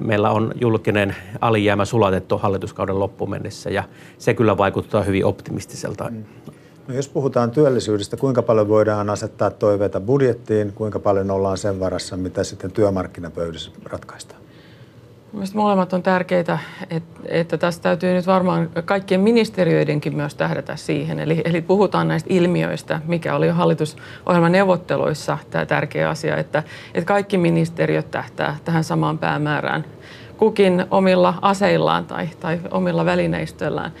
meillä 0.00 0.30
on 0.30 0.52
julkinen 0.60 1.16
alijäämä 1.40 1.84
sulatettu 1.84 2.38
hallituskauden 2.38 2.98
loppuun 2.98 3.30
mennessä 3.30 3.70
ja 3.70 3.84
se 4.18 4.34
kyllä 4.34 4.58
vaikuttaa 4.58 5.02
hyvin 5.02 5.24
optimistiselta. 5.24 6.10
Mm. 6.10 6.24
No 6.88 6.94
jos 6.94 7.08
puhutaan 7.08 7.50
työllisyydestä, 7.50 8.16
kuinka 8.16 8.42
paljon 8.42 8.68
voidaan 8.68 9.10
asettaa 9.10 9.50
toiveita 9.50 10.00
budjettiin, 10.00 10.72
kuinka 10.72 10.98
paljon 10.98 11.30
ollaan 11.30 11.58
sen 11.58 11.80
varassa, 11.80 12.16
mitä 12.16 12.44
sitten 12.44 12.72
työmarkkinapöydissä 12.72 13.70
ratkaistaan? 13.84 14.42
Mielestäni 15.32 15.62
molemmat 15.62 15.92
on 15.92 16.02
tärkeitä, 16.02 16.58
että, 16.90 17.20
että 17.28 17.58
tässä 17.58 17.82
täytyy 17.82 18.14
nyt 18.14 18.26
varmaan 18.26 18.70
kaikkien 18.84 19.20
ministeriöidenkin 19.20 20.16
myös 20.16 20.34
tähdätä 20.34 20.76
siihen. 20.76 21.20
Eli, 21.20 21.42
eli 21.44 21.62
puhutaan 21.62 22.08
näistä 22.08 22.26
ilmiöistä, 22.32 23.00
mikä 23.06 23.36
oli 23.36 23.46
jo 23.46 23.54
hallitusohjelman 23.54 24.52
neuvotteluissa 24.52 25.38
tämä 25.50 25.66
tärkeä 25.66 26.10
asia, 26.10 26.36
että, 26.36 26.62
että 26.94 27.08
kaikki 27.08 27.38
ministeriöt 27.38 28.10
tähtää 28.10 28.56
tähän 28.64 28.84
samaan 28.84 29.18
päämäärään, 29.18 29.84
kukin 30.36 30.84
omilla 30.90 31.34
aseillaan 31.42 32.04
tai, 32.04 32.28
tai 32.40 32.60
omilla 32.70 33.04
välineistöllään. 33.04 33.92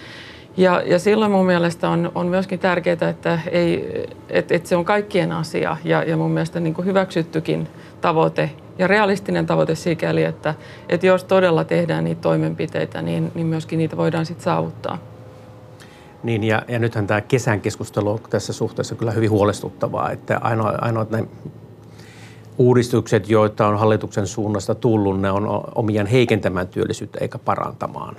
Ja, 0.56 0.82
ja 0.86 0.98
silloin 0.98 1.32
mun 1.32 1.46
mielestä 1.46 1.88
on, 1.88 2.12
on 2.14 2.26
myöskin 2.26 2.58
tärkeää, 2.58 3.08
että, 3.10 3.38
ei, 3.50 4.04
että, 4.28 4.54
että 4.54 4.68
se 4.68 4.76
on 4.76 4.84
kaikkien 4.84 5.32
asia 5.32 5.76
ja, 5.84 6.02
ja 6.02 6.16
mun 6.16 6.30
mielestä 6.30 6.60
niin 6.60 6.74
kuin 6.74 6.86
hyväksyttykin 6.86 7.68
tavoite 8.00 8.50
ja 8.78 8.86
realistinen 8.86 9.46
tavoite 9.46 9.74
sikäli, 9.74 10.24
että, 10.24 10.54
että 10.88 11.06
jos 11.06 11.24
todella 11.24 11.64
tehdään 11.64 12.04
niitä 12.04 12.20
toimenpiteitä, 12.20 13.02
niin, 13.02 13.32
niin 13.34 13.46
myöskin 13.46 13.78
niitä 13.78 13.96
voidaan 13.96 14.26
sitten 14.26 14.44
saavuttaa. 14.44 14.98
Niin 16.22 16.44
ja, 16.44 16.62
ja 16.68 16.78
nythän 16.78 17.06
tämä 17.06 17.20
kesän 17.20 17.60
keskustelu 17.60 18.10
on 18.10 18.20
tässä 18.30 18.52
suhteessa 18.52 18.94
kyllä 18.94 19.12
hyvin 19.12 19.30
huolestuttavaa, 19.30 20.10
että 20.10 20.38
ainoa, 20.40 20.74
ainoat 20.80 21.10
ne 21.10 21.24
uudistukset, 22.58 23.30
joita 23.30 23.66
on 23.66 23.78
hallituksen 23.78 24.26
suunnasta 24.26 24.74
tullut, 24.74 25.20
ne 25.20 25.30
on 25.30 25.64
omiaan 25.74 26.06
heikentämään 26.06 26.68
työllisyyttä 26.68 27.18
eikä 27.20 27.38
parantamaan. 27.38 28.16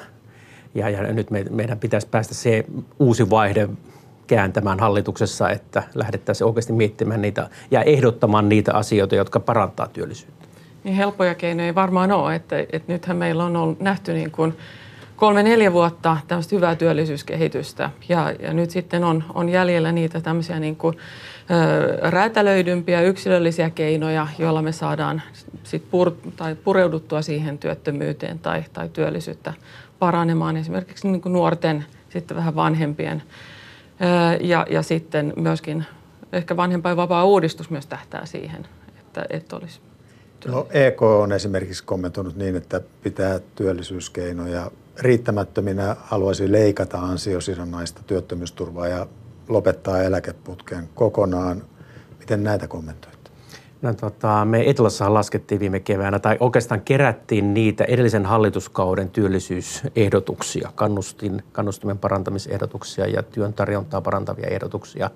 Ja, 0.75 0.89
ja 0.89 1.13
nyt 1.13 1.31
me, 1.31 1.45
meidän 1.49 1.79
pitäisi 1.79 2.07
päästä 2.07 2.33
se 2.33 2.65
uusi 2.99 3.29
vaihde 3.29 3.69
kääntämään 4.27 4.79
hallituksessa, 4.79 5.49
että 5.49 5.83
lähdettäisiin 5.95 6.45
oikeasti 6.45 6.73
miettimään 6.73 7.21
niitä 7.21 7.49
ja 7.71 7.81
ehdottamaan 7.81 8.49
niitä 8.49 8.73
asioita, 8.73 9.15
jotka 9.15 9.39
parantaa 9.39 9.87
työllisyyttä. 9.87 10.47
Niin 10.83 10.95
helppoja 10.95 11.35
keinoja 11.35 11.65
ei 11.65 11.75
varmaan 11.75 12.11
ole, 12.11 12.35
että, 12.35 12.59
että 12.59 12.93
nythän 12.93 13.17
meillä 13.17 13.43
on 13.43 13.55
ollut, 13.55 13.79
nähty 13.79 14.13
niin 14.13 14.31
kuin 14.31 14.53
kolme-neljä 15.15 15.73
vuotta 15.73 16.17
tämmöistä 16.27 16.55
hyvää 16.55 16.75
työllisyyskehitystä 16.75 17.89
ja, 18.09 18.33
ja 18.39 18.53
nyt 18.53 18.69
sitten 18.69 19.03
on, 19.03 19.23
on 19.33 19.49
jäljellä 19.49 19.91
niitä 19.91 20.21
tämmöisiä 20.21 20.59
niin 20.59 20.75
kuin, 20.75 20.97
ö, 21.51 22.09
räätälöidympiä 22.09 23.01
yksilöllisiä 23.01 23.69
keinoja, 23.69 24.27
joilla 24.39 24.61
me 24.61 24.71
saadaan 24.71 25.21
sit 25.63 25.83
pur, 25.91 26.11
tai 26.35 26.55
pureuduttua 26.55 27.21
siihen 27.21 27.57
työttömyyteen 27.57 28.39
tai, 28.39 28.63
tai 28.73 28.89
työllisyyttä 28.89 29.53
paranemaan 30.03 30.57
esimerkiksi 30.57 31.07
niin 31.07 31.21
kuin 31.21 31.33
nuorten, 31.33 31.85
sitten 32.09 32.37
vähän 32.37 32.55
vanhempien 32.55 33.23
ja, 34.41 34.65
ja 34.69 34.81
sitten 34.81 35.33
myöskin 35.35 35.85
ehkä 36.31 36.57
vanhempainvapaa 36.57 37.25
uudistus 37.25 37.69
myös 37.69 37.85
tähtää 37.85 38.25
siihen, 38.25 38.67
että, 38.99 39.25
että 39.29 39.55
olisi 39.55 39.79
No, 40.47 40.67
EK 40.71 41.01
on 41.01 41.31
esimerkiksi 41.31 41.83
kommentoinut 41.83 42.35
niin, 42.35 42.55
että 42.55 42.81
pitää 43.03 43.39
työllisyyskeinoja 43.55 44.71
riittämättöminä 44.99 45.95
haluaisi 45.99 46.51
leikata 46.51 46.99
ansiosidonnaista 46.99 48.01
työttömyysturvaa 48.07 48.87
ja 48.87 49.07
lopettaa 49.47 50.03
eläkeputken 50.03 50.89
kokonaan. 50.95 51.63
Miten 52.19 52.43
näitä 52.43 52.67
kommentoit? 52.67 53.12
No, 53.83 53.93
tota, 53.93 54.45
me 54.45 54.69
Etelässä 54.69 55.13
laskettiin 55.13 55.59
viime 55.59 55.79
keväänä, 55.79 56.19
tai 56.19 56.37
oikeastaan 56.39 56.81
kerättiin 56.81 57.53
niitä 57.53 57.83
edellisen 57.83 58.25
hallituskauden 58.25 59.09
työllisyysehdotuksia, 59.09 60.69
kannustin, 60.75 61.43
kannustimen 61.51 61.97
parantamisehdotuksia 61.97 63.07
ja 63.07 63.23
työn 63.23 63.53
tarjontaa 63.53 64.01
parantavia 64.01 64.47
ehdotuksia. 64.47 65.09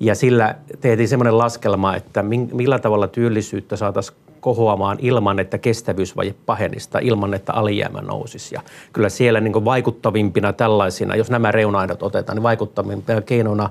Ja 0.00 0.14
sillä 0.14 0.54
tehtiin 0.80 1.08
semmoinen 1.08 1.38
laskelma, 1.38 1.96
että 1.96 2.22
millä 2.52 2.78
tavalla 2.78 3.08
työllisyyttä 3.08 3.76
saataisiin 3.76 4.18
kohoamaan 4.40 4.98
ilman, 5.00 5.38
että 5.38 5.58
kestävyysvaje 5.58 6.34
pahenista, 6.46 6.98
ilman, 6.98 7.34
että 7.34 7.52
alijäämä 7.52 8.00
nousisi. 8.00 8.54
Ja 8.54 8.62
kyllä 8.92 9.08
siellä 9.08 9.40
niin 9.40 9.64
vaikuttavimpina 9.64 10.52
tällaisina, 10.52 11.16
jos 11.16 11.30
nämä 11.30 11.52
reunaidot 11.52 12.02
otetaan, 12.02 12.36
niin 12.36 12.42
vaikuttavimpina 12.42 13.20
keinona 13.20 13.70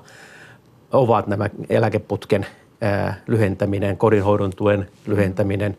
ovat 0.92 1.27
nämä 1.27 1.50
eläkeputken– 1.70 2.46
lyhentäminen, 3.27 3.97
kodinhoidon 3.97 4.51
tuen 4.55 4.87
lyhentäminen 5.07 5.77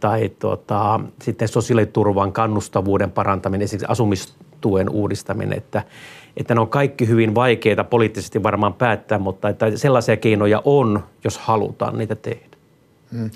tai 0.00 0.28
tota, 0.28 1.00
sitten 1.22 1.48
sosiaaliturvan 1.48 2.32
kannustavuuden 2.32 3.10
parantaminen, 3.10 3.64
esimerkiksi 3.64 3.92
asumistuen 3.92 4.88
uudistaminen, 4.88 5.58
että, 5.58 5.82
että 6.36 6.54
ne 6.54 6.60
on 6.60 6.68
kaikki 6.68 7.08
hyvin 7.08 7.34
vaikeita 7.34 7.84
poliittisesti 7.84 8.42
varmaan 8.42 8.74
päättää, 8.74 9.18
mutta 9.18 9.48
että 9.48 9.76
sellaisia 9.76 10.16
keinoja 10.16 10.62
on, 10.64 11.04
jos 11.24 11.38
halutaan 11.38 11.98
niitä 11.98 12.14
tehdä. 12.14 12.56
Hmm. 13.12 13.30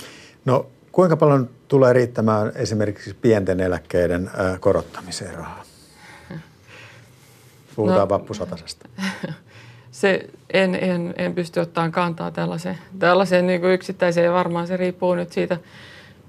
No 0.45 0.67
kuinka 0.93 1.17
paljon 1.17 1.51
tulee 1.69 1.93
riittämään 1.93 2.53
esimerkiksi 2.55 3.15
pienten 3.15 3.61
eläkkeiden 3.61 4.31
korottamiseen 4.61 5.35
rahaa? 5.35 5.63
Puhutaan 7.77 8.01
no, 8.01 8.09
vappusatasesta. 8.09 8.89
se, 9.99 10.31
en, 10.53 10.75
en, 10.75 11.15
en 11.17 11.35
pysty 11.35 11.61
ottamaan 11.61 11.93
kantaa 11.93 12.31
tällaiseen, 12.31 12.79
tällaiseen 12.99 13.47
niin 13.47 13.61
kuin 13.61 13.73
yksittäiseen. 13.73 14.33
Varmaan 14.33 14.67
se 14.67 14.77
riippuu 14.77 15.15
nyt 15.15 15.33
siitä, 15.33 15.59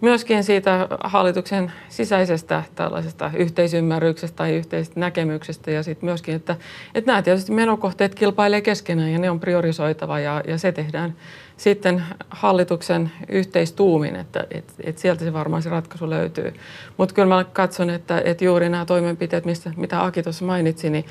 myöskin 0.01 0.43
siitä 0.43 0.87
hallituksen 1.03 1.71
sisäisestä 1.89 2.63
tällaisesta 2.75 3.31
yhteisymmärryksestä 3.35 4.35
tai 4.35 4.55
yhteisestä 4.55 4.99
näkemyksestä 4.99 5.71
ja 5.71 5.83
sitten 5.83 6.05
myöskin, 6.05 6.35
että, 6.35 6.55
että 6.95 7.11
nämä 7.11 7.21
tietysti 7.21 7.51
menokohteet 7.51 8.15
kilpailee 8.15 8.61
keskenään 8.61 9.11
ja 9.11 9.19
ne 9.19 9.29
on 9.29 9.39
priorisoitava 9.39 10.19
ja, 10.19 10.43
ja 10.47 10.57
se 10.57 10.71
tehdään 10.71 11.15
sitten 11.57 12.03
hallituksen 12.29 13.11
yhteistuumin, 13.27 14.15
että 14.15 14.47
et, 14.51 14.73
et 14.83 14.97
sieltä 14.97 15.23
se 15.23 15.33
varmaan 15.33 15.61
se 15.61 15.69
ratkaisu 15.69 16.09
löytyy. 16.09 16.53
Mutta 16.97 17.15
kyllä 17.15 17.35
mä 17.35 17.43
katson, 17.43 17.89
että, 17.89 18.21
että 18.25 18.45
juuri 18.45 18.69
nämä 18.69 18.85
toimenpiteet, 18.85 19.45
mistä, 19.45 19.71
mitä 19.77 20.03
Aki 20.03 20.23
tuossa 20.23 20.45
mainitsi, 20.45 20.89
niin 20.89 21.05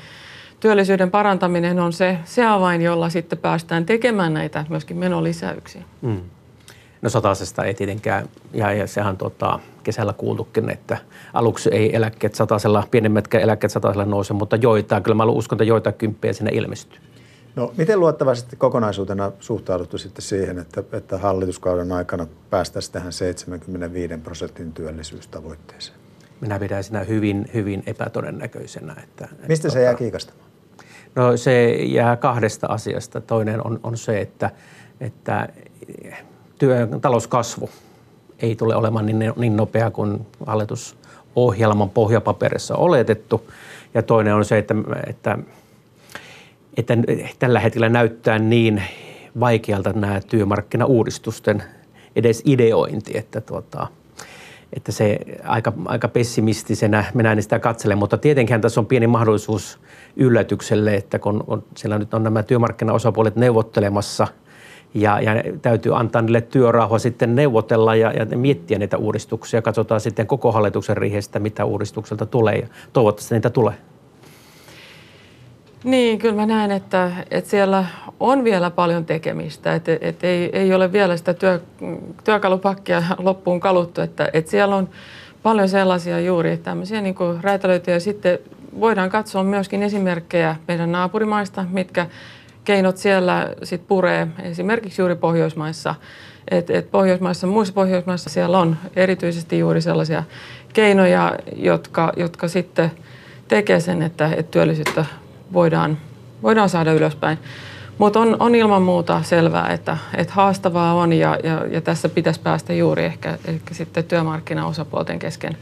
työllisyyden 0.59 1.11
parantaminen 1.11 1.79
on 1.79 1.93
se, 1.93 2.17
se 2.25 2.45
avain, 2.45 2.81
jolla 2.81 3.09
sitten 3.09 3.37
päästään 3.37 3.85
tekemään 3.85 4.33
näitä 4.33 4.65
myöskin 4.69 4.97
menolisäyksiä. 4.97 5.83
Mm. 6.01 6.21
No 7.01 7.09
satasesta 7.09 7.63
ei 7.63 7.73
tietenkään, 7.73 8.29
ja, 8.53 8.73
ja 8.73 8.87
sehän 8.87 9.17
tota, 9.17 9.59
kesällä 9.83 10.13
kuultukin, 10.13 10.69
että 10.69 10.97
aluksi 11.33 11.69
ei 11.73 11.95
eläkkeet 11.95 12.35
satasella, 12.35 12.87
pienemmätkään 12.91 13.43
eläkkeet 13.43 13.71
satasella 13.71 14.05
nouse, 14.05 14.33
mutta 14.33 14.55
joitain, 14.55 15.03
kyllä 15.03 15.15
mä 15.15 15.23
uskon, 15.23 15.55
että 15.55 15.63
joitain 15.63 15.95
kymppejä 15.95 16.33
sinne 16.33 16.51
ilmestyy. 16.53 16.99
No 17.55 17.73
miten 17.77 17.99
luottavasti 17.99 18.55
kokonaisuutena 18.55 19.31
suhtauduttu 19.39 19.97
sitten 19.97 20.21
siihen, 20.21 20.59
että, 20.59 20.83
että 20.91 21.17
hallituskauden 21.17 21.91
aikana 21.91 22.27
päästäisiin 22.49 22.93
tähän 22.93 23.13
75 23.13 24.17
prosentin 24.17 24.73
työllisyystavoitteeseen? 24.73 25.99
Minä 26.41 26.59
pidän 26.59 26.83
sinä 26.83 26.99
hyvin, 26.99 27.49
hyvin 27.53 27.83
epätodennäköisenä. 27.85 28.95
Että, 29.03 29.27
Mistä 29.47 29.67
että, 29.67 29.79
se 29.79 29.83
jää 29.83 29.93
kiikastamaan? 29.93 30.48
No 31.15 31.37
se 31.37 31.71
jää 31.71 32.15
kahdesta 32.15 32.67
asiasta. 32.67 33.21
Toinen 33.21 33.65
on, 33.65 33.79
on 33.83 33.97
se, 33.97 34.21
että, 34.21 34.49
että 35.01 35.49
työn 36.57 37.01
talouskasvu 37.01 37.69
ei 38.39 38.55
tule 38.55 38.75
olemaan 38.75 39.05
niin, 39.05 39.33
niin 39.35 39.57
nopea 39.57 39.91
kuin 39.91 40.27
hallitusohjelman 40.45 41.89
pohjapaperissa 41.89 42.75
oletettu. 42.75 43.51
Ja 43.93 44.03
toinen 44.03 44.35
on 44.35 44.45
se, 44.45 44.57
että, 44.57 44.75
että 45.07 45.37
että 46.77 46.97
tällä 47.39 47.59
hetkellä 47.59 47.89
näyttää 47.89 48.39
niin 48.39 48.83
vaikealta 49.39 49.93
nämä 49.93 50.21
työmarkkinauudistusten 50.21 51.63
edes 52.15 52.41
ideointi, 52.45 53.17
että, 53.17 53.41
tuota, 53.41 53.87
että 54.73 54.91
se 54.91 55.19
aika, 55.43 55.73
aika 55.85 56.07
pessimistisenä 56.07 57.05
mennään 57.13 57.41
sitä 57.41 57.59
katselemaan. 57.59 57.99
Mutta 57.99 58.17
tietenkin 58.17 58.61
tässä 58.61 58.79
on 58.79 58.85
pieni 58.85 59.07
mahdollisuus 59.07 59.79
yllätykselle, 60.15 60.95
että 60.95 61.19
kun 61.19 61.43
on, 61.47 61.63
siellä 61.77 61.99
nyt 61.99 62.13
on 62.13 62.23
nämä 62.23 62.43
työmarkkinaosapuolet 62.43 63.35
neuvottelemassa– 63.35 64.27
ja, 64.93 65.21
ja 65.21 65.31
täytyy 65.61 65.97
antaa 65.99 66.21
niille 66.21 66.41
työrauha 66.41 66.99
sitten 66.99 67.35
neuvotella 67.35 67.95
ja, 67.95 68.11
ja 68.11 68.37
miettiä 68.37 68.79
niitä 68.79 68.97
uudistuksia. 68.97 69.61
Katsotaan 69.61 70.01
sitten 70.01 70.27
koko 70.27 70.51
hallituksen 70.51 70.97
riihestä, 70.97 71.39
mitä 71.39 71.65
uudistukselta 71.65 72.25
tulee 72.25 72.55
ja 72.55 72.67
toivottavasti 72.93 73.35
niitä 73.35 73.49
tulee. 73.49 73.73
Niin, 75.83 76.19
kyllä 76.19 76.35
mä 76.35 76.45
näen, 76.45 76.71
että, 76.71 77.11
että 77.31 77.49
siellä 77.49 77.85
on 78.19 78.43
vielä 78.43 78.69
paljon 78.69 79.05
tekemistä, 79.05 79.75
että, 79.75 79.97
että 80.01 80.27
ei, 80.27 80.49
ei 80.53 80.73
ole 80.73 80.91
vielä 80.91 81.17
sitä 81.17 81.33
työ, 81.33 81.59
työkalupakkia 82.23 83.03
loppuun 83.17 83.59
kaluttu, 83.59 84.01
että, 84.01 84.29
että 84.33 84.51
siellä 84.51 84.75
on 84.75 84.89
paljon 85.43 85.69
sellaisia 85.69 86.19
juuri 86.19 86.57
tämmöisiä 86.57 87.01
niin 87.01 87.15
kuin 87.15 87.43
räätälöityjä 87.43 87.99
sitten 87.99 88.39
voidaan 88.79 89.09
katsoa 89.09 89.43
myöskin 89.43 89.83
esimerkkejä 89.83 90.55
meidän 90.67 90.91
naapurimaista, 90.91 91.65
mitkä 91.71 92.07
keinot 92.63 92.97
siellä 92.97 93.53
sit 93.63 93.87
puree 93.87 94.27
esimerkiksi 94.39 95.01
juuri 95.01 95.15
Pohjoismaissa. 95.15 95.95
Et, 96.51 96.69
et 96.69 96.91
Pohjoismaissa, 96.91 97.47
muissa 97.47 97.73
Pohjoismaissa 97.73 98.29
siellä 98.29 98.59
on 98.59 98.77
erityisesti 98.95 99.59
juuri 99.59 99.81
sellaisia 99.81 100.23
keinoja, 100.73 101.35
jotka, 101.55 102.13
jotka 102.17 102.47
sitten 102.47 102.91
tekee 103.47 103.79
sen, 103.79 104.01
että, 104.01 104.29
että 104.37 104.51
työllisyyttä 104.51 105.05
voidaan, 105.53 105.97
voidaan 106.43 106.69
saada 106.69 106.93
ylöspäin. 106.93 107.37
Mutta 107.97 108.19
on, 108.19 108.37
on 108.39 108.55
ilman 108.55 108.81
muuta 108.81 109.23
selvää, 109.23 109.69
että, 109.69 109.97
että 110.17 110.33
haastavaa 110.33 110.93
on 110.93 111.13
ja, 111.13 111.37
ja, 111.43 111.65
ja 111.65 111.81
tässä 111.81 112.09
pitäisi 112.09 112.39
päästä 112.39 112.73
juuri 112.73 113.05
ehkä, 113.05 113.37
ehkä 113.45 113.73
sitten 113.73 114.03
työmarkkinaosapuolten 114.03 115.19
kesken 115.19 115.57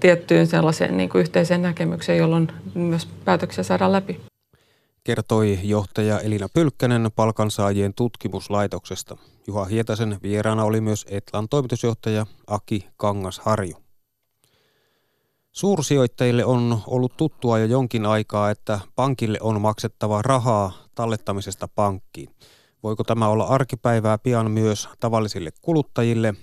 tiettyyn 0.00 0.46
sellaiseen 0.46 0.96
niin 0.96 1.08
kuin 1.08 1.20
yhteiseen 1.20 1.62
näkemykseen, 1.62 2.18
jolloin 2.18 2.48
myös 2.74 3.08
päätöksiä 3.24 3.64
saadaan 3.64 3.92
läpi 3.92 4.20
kertoi 5.08 5.58
johtaja 5.62 6.20
Elina 6.20 6.48
Pylkkänen 6.54 7.10
palkansaajien 7.16 7.94
tutkimuslaitoksesta. 7.94 9.16
Juha 9.46 9.64
Hietasen 9.64 10.18
vieraana 10.22 10.64
oli 10.64 10.80
myös 10.80 11.06
Etlan 11.10 11.48
toimitusjohtaja 11.48 12.26
Aki 12.46 12.88
Kangasharju. 12.96 13.87
Suursijoittajille 15.58 16.44
on 16.44 16.80
ollut 16.86 17.16
tuttua 17.16 17.58
jo 17.58 17.64
jonkin 17.64 18.06
aikaa, 18.06 18.50
että 18.50 18.80
pankille 18.94 19.38
on 19.40 19.60
maksettava 19.60 20.22
rahaa 20.22 20.72
tallettamisesta 20.94 21.68
pankkiin. 21.68 22.28
Voiko 22.82 23.04
tämä 23.04 23.28
olla 23.28 23.44
arkipäivää 23.44 24.18
pian 24.18 24.50
myös 24.50 24.88
tavallisille 25.00 25.50
kuluttajille? 25.62 26.34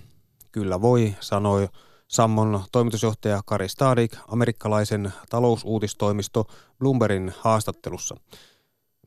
Kyllä 0.52 0.80
voi, 0.80 1.14
sanoi 1.20 1.68
Sammon 2.08 2.60
toimitusjohtaja 2.72 3.40
Kari 3.46 3.68
Stadik 3.68 4.16
amerikkalaisen 4.28 5.12
talousuutistoimisto 5.30 6.44
Bloombergin 6.78 7.32
haastattelussa. 7.40 8.16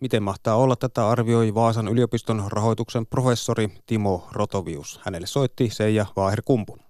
Miten 0.01 0.24
mahtaa 0.24 0.56
olla, 0.56 0.75
tätä 0.75 1.10
arvioi 1.10 1.56
Vaasan 1.56 1.88
yliopiston 1.88 2.44
rahoituksen 2.48 3.06
professori 3.06 3.70
Timo 3.86 4.28
Rotovius. 4.32 5.00
Hänelle 5.04 5.28
soitti 5.28 5.70
Seija 5.70 6.06
Vaaher-Kumpu. 6.16 6.88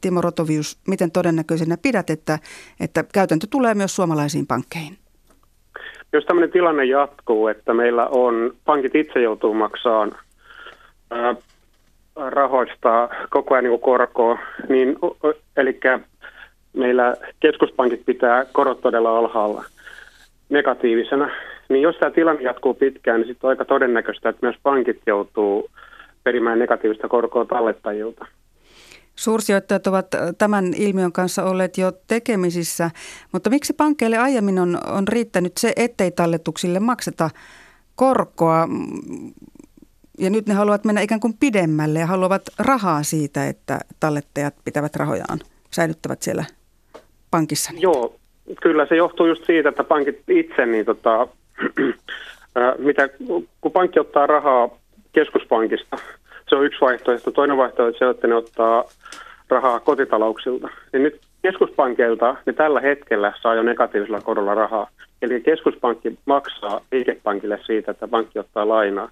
Timo 0.00 0.20
Rotovius, 0.20 0.78
miten 0.88 1.10
todennäköisenä 1.10 1.76
pidät, 1.82 2.10
että, 2.10 2.38
että 2.80 3.04
käytäntö 3.14 3.46
tulee 3.50 3.74
myös 3.74 3.96
suomalaisiin 3.96 4.46
pankkeihin? 4.46 4.98
Jos 6.12 6.24
tämmöinen 6.24 6.50
tilanne 6.50 6.84
jatkuu, 6.84 7.48
että 7.48 7.74
meillä 7.74 8.06
on, 8.06 8.54
pankit 8.64 8.94
itse 8.94 9.22
joutuu 9.22 9.54
maksamaan 9.54 10.16
rahoista 12.16 13.08
koko 13.30 13.54
ajan 13.54 13.64
niin 13.64 13.80
korkoa, 13.80 14.38
niin, 14.68 14.98
eli 15.56 15.80
meillä 16.72 17.16
keskuspankit 17.40 18.02
pitää 18.06 18.44
korot 18.52 18.80
todella 18.80 19.18
alhaalla 19.18 19.64
negatiivisena, 20.48 21.30
niin 21.68 21.82
jos 21.82 21.96
tämä 21.96 22.10
tilanne 22.10 22.42
jatkuu 22.42 22.74
pitkään, 22.74 23.20
niin 23.20 23.28
sitten 23.28 23.48
on 23.48 23.50
aika 23.50 23.64
todennäköistä, 23.64 24.28
että 24.28 24.46
myös 24.46 24.56
pankit 24.62 25.00
joutuu 25.06 25.70
perimään 26.24 26.58
negatiivista 26.58 27.08
korkoa 27.08 27.44
tallettajilta. 27.44 28.26
Suursijoittajat 29.16 29.86
ovat 29.86 30.06
tämän 30.38 30.74
ilmiön 30.76 31.12
kanssa 31.12 31.44
olleet 31.44 31.78
jo 31.78 31.92
tekemisissä, 32.06 32.90
mutta 33.32 33.50
miksi 33.50 33.72
pankkeille 33.72 34.18
aiemmin 34.18 34.58
on, 34.58 34.78
on 34.86 35.08
riittänyt 35.08 35.56
se, 35.56 35.72
ettei 35.76 36.10
talletuksille 36.10 36.80
makseta 36.80 37.30
korkoa? 37.94 38.68
Ja 40.18 40.30
nyt 40.30 40.46
ne 40.46 40.54
haluavat 40.54 40.84
mennä 40.84 41.00
ikään 41.00 41.20
kuin 41.20 41.34
pidemmälle 41.40 41.98
ja 41.98 42.06
haluavat 42.06 42.42
rahaa 42.58 43.02
siitä, 43.02 43.48
että 43.48 43.78
tallettajat 44.00 44.54
pitävät 44.64 44.96
rahojaan, 44.96 45.38
säilyttävät 45.70 46.22
siellä 46.22 46.44
pankissa. 47.30 47.72
Joo, 47.78 48.16
kyllä 48.62 48.86
se 48.86 48.96
johtuu 48.96 49.26
just 49.26 49.44
siitä, 49.46 49.68
että 49.68 49.84
pankit 49.84 50.22
itse 50.28 50.66
niin 50.66 50.86
tota, 50.86 51.28
mitä, 52.86 53.08
kun 53.60 53.72
pankki 53.72 54.00
ottaa 54.00 54.26
rahaa 54.26 54.68
keskuspankista, 55.12 55.96
se 56.48 56.56
on 56.56 56.66
yksi 56.66 56.80
vaihtoehto. 56.80 57.30
Toinen 57.30 57.56
vaihtoehto 57.56 58.04
on 58.04 58.08
se, 58.08 58.16
että 58.16 58.26
ne 58.26 58.34
ottaa 58.34 58.84
rahaa 59.48 59.80
kotitalouksilta. 59.80 60.68
Niin 60.92 61.02
nyt 61.02 61.20
keskuspankkeilta 61.42 62.36
ne 62.46 62.52
tällä 62.52 62.80
hetkellä 62.80 63.32
saa 63.42 63.54
jo 63.54 63.62
negatiivisella 63.62 64.20
korolla 64.20 64.54
rahaa. 64.54 64.88
Eli 65.22 65.40
keskuspankki 65.40 66.18
maksaa 66.26 66.80
liikepankille 66.92 67.58
siitä, 67.66 67.90
että 67.90 68.08
pankki 68.08 68.38
ottaa 68.38 68.68
lainaa. 68.68 69.10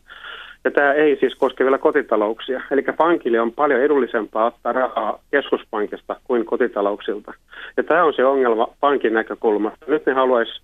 Ja 0.64 0.70
tämä 0.70 0.92
ei 0.92 1.16
siis 1.20 1.34
koske 1.34 1.64
vielä 1.64 1.78
kotitalouksia. 1.78 2.62
Eli 2.70 2.82
pankille 2.96 3.40
on 3.40 3.52
paljon 3.52 3.80
edullisempaa 3.80 4.46
ottaa 4.46 4.72
rahaa 4.72 5.18
keskuspankista 5.30 6.16
kuin 6.24 6.44
kotitalouksilta. 6.44 7.34
Ja 7.76 7.82
tämä 7.82 8.04
on 8.04 8.12
se 8.14 8.24
ongelma 8.24 8.68
pankin 8.80 9.14
näkökulmasta. 9.14 9.86
Nyt 9.88 10.06
ne 10.06 10.12
haluaisi 10.12 10.60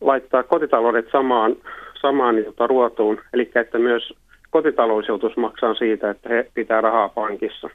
laittaa 0.00 0.42
kotitaloudet 0.42 1.08
samaan, 1.12 1.56
samaan 2.00 2.38
jota 2.38 2.66
ruotuun, 2.66 3.20
eli 3.32 3.50
että 3.54 3.78
myös 3.78 4.12
kotitalous 4.50 5.08
joutuisi 5.08 5.40
maksaa 5.40 5.74
siitä, 5.74 6.10
että 6.10 6.28
he 6.28 6.50
pitää 6.54 6.80
rahaa 6.80 7.08
pankissa. 7.08 7.68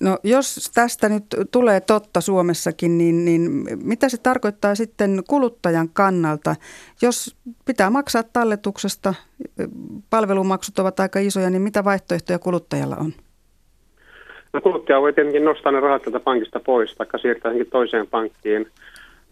No 0.00 0.18
jos 0.24 0.70
tästä 0.74 1.08
nyt 1.08 1.24
tulee 1.50 1.80
totta 1.80 2.20
Suomessakin, 2.20 2.98
niin, 2.98 3.24
niin 3.24 3.50
mitä 3.84 4.08
se 4.08 4.16
tarkoittaa 4.22 4.74
sitten 4.74 5.22
kuluttajan 5.28 5.88
kannalta? 5.92 6.54
Jos 7.02 7.36
pitää 7.64 7.90
maksaa 7.90 8.22
talletuksesta, 8.32 9.14
palvelumaksut 10.10 10.78
ovat 10.78 11.00
aika 11.00 11.18
isoja, 11.18 11.50
niin 11.50 11.62
mitä 11.62 11.84
vaihtoehtoja 11.84 12.38
kuluttajalla 12.38 12.96
on? 12.96 13.12
No 14.52 14.60
kuluttaja 14.60 15.00
voi 15.00 15.12
tietenkin 15.12 15.44
nostaa 15.44 15.72
ne 15.72 15.80
rahat 15.80 16.02
tätä 16.02 16.20
pankista 16.20 16.60
pois 16.60 16.94
tai 16.94 17.20
siirtää 17.20 17.52
toiseen 17.70 18.06
pankkiin– 18.06 18.66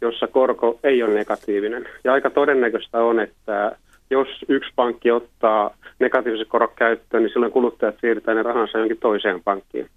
jossa 0.00 0.26
korko 0.26 0.78
ei 0.84 1.02
ole 1.02 1.14
negatiivinen. 1.14 1.88
Ja 2.04 2.12
aika 2.12 2.30
todennäköistä 2.30 3.02
on, 3.02 3.20
että 3.20 3.76
jos 4.10 4.28
yksi 4.48 4.70
pankki 4.76 5.10
ottaa 5.10 5.76
negatiivisen 5.98 6.46
korot 6.46 6.72
käyttöön, 6.76 7.22
niin 7.22 7.32
silloin 7.32 7.52
kuluttajat 7.52 7.94
siirtää 8.00 8.34
ne 8.34 8.42
rahansa 8.42 8.78
jonkin 8.78 8.98
toiseen 8.98 9.42
pankkiin. 9.42 9.88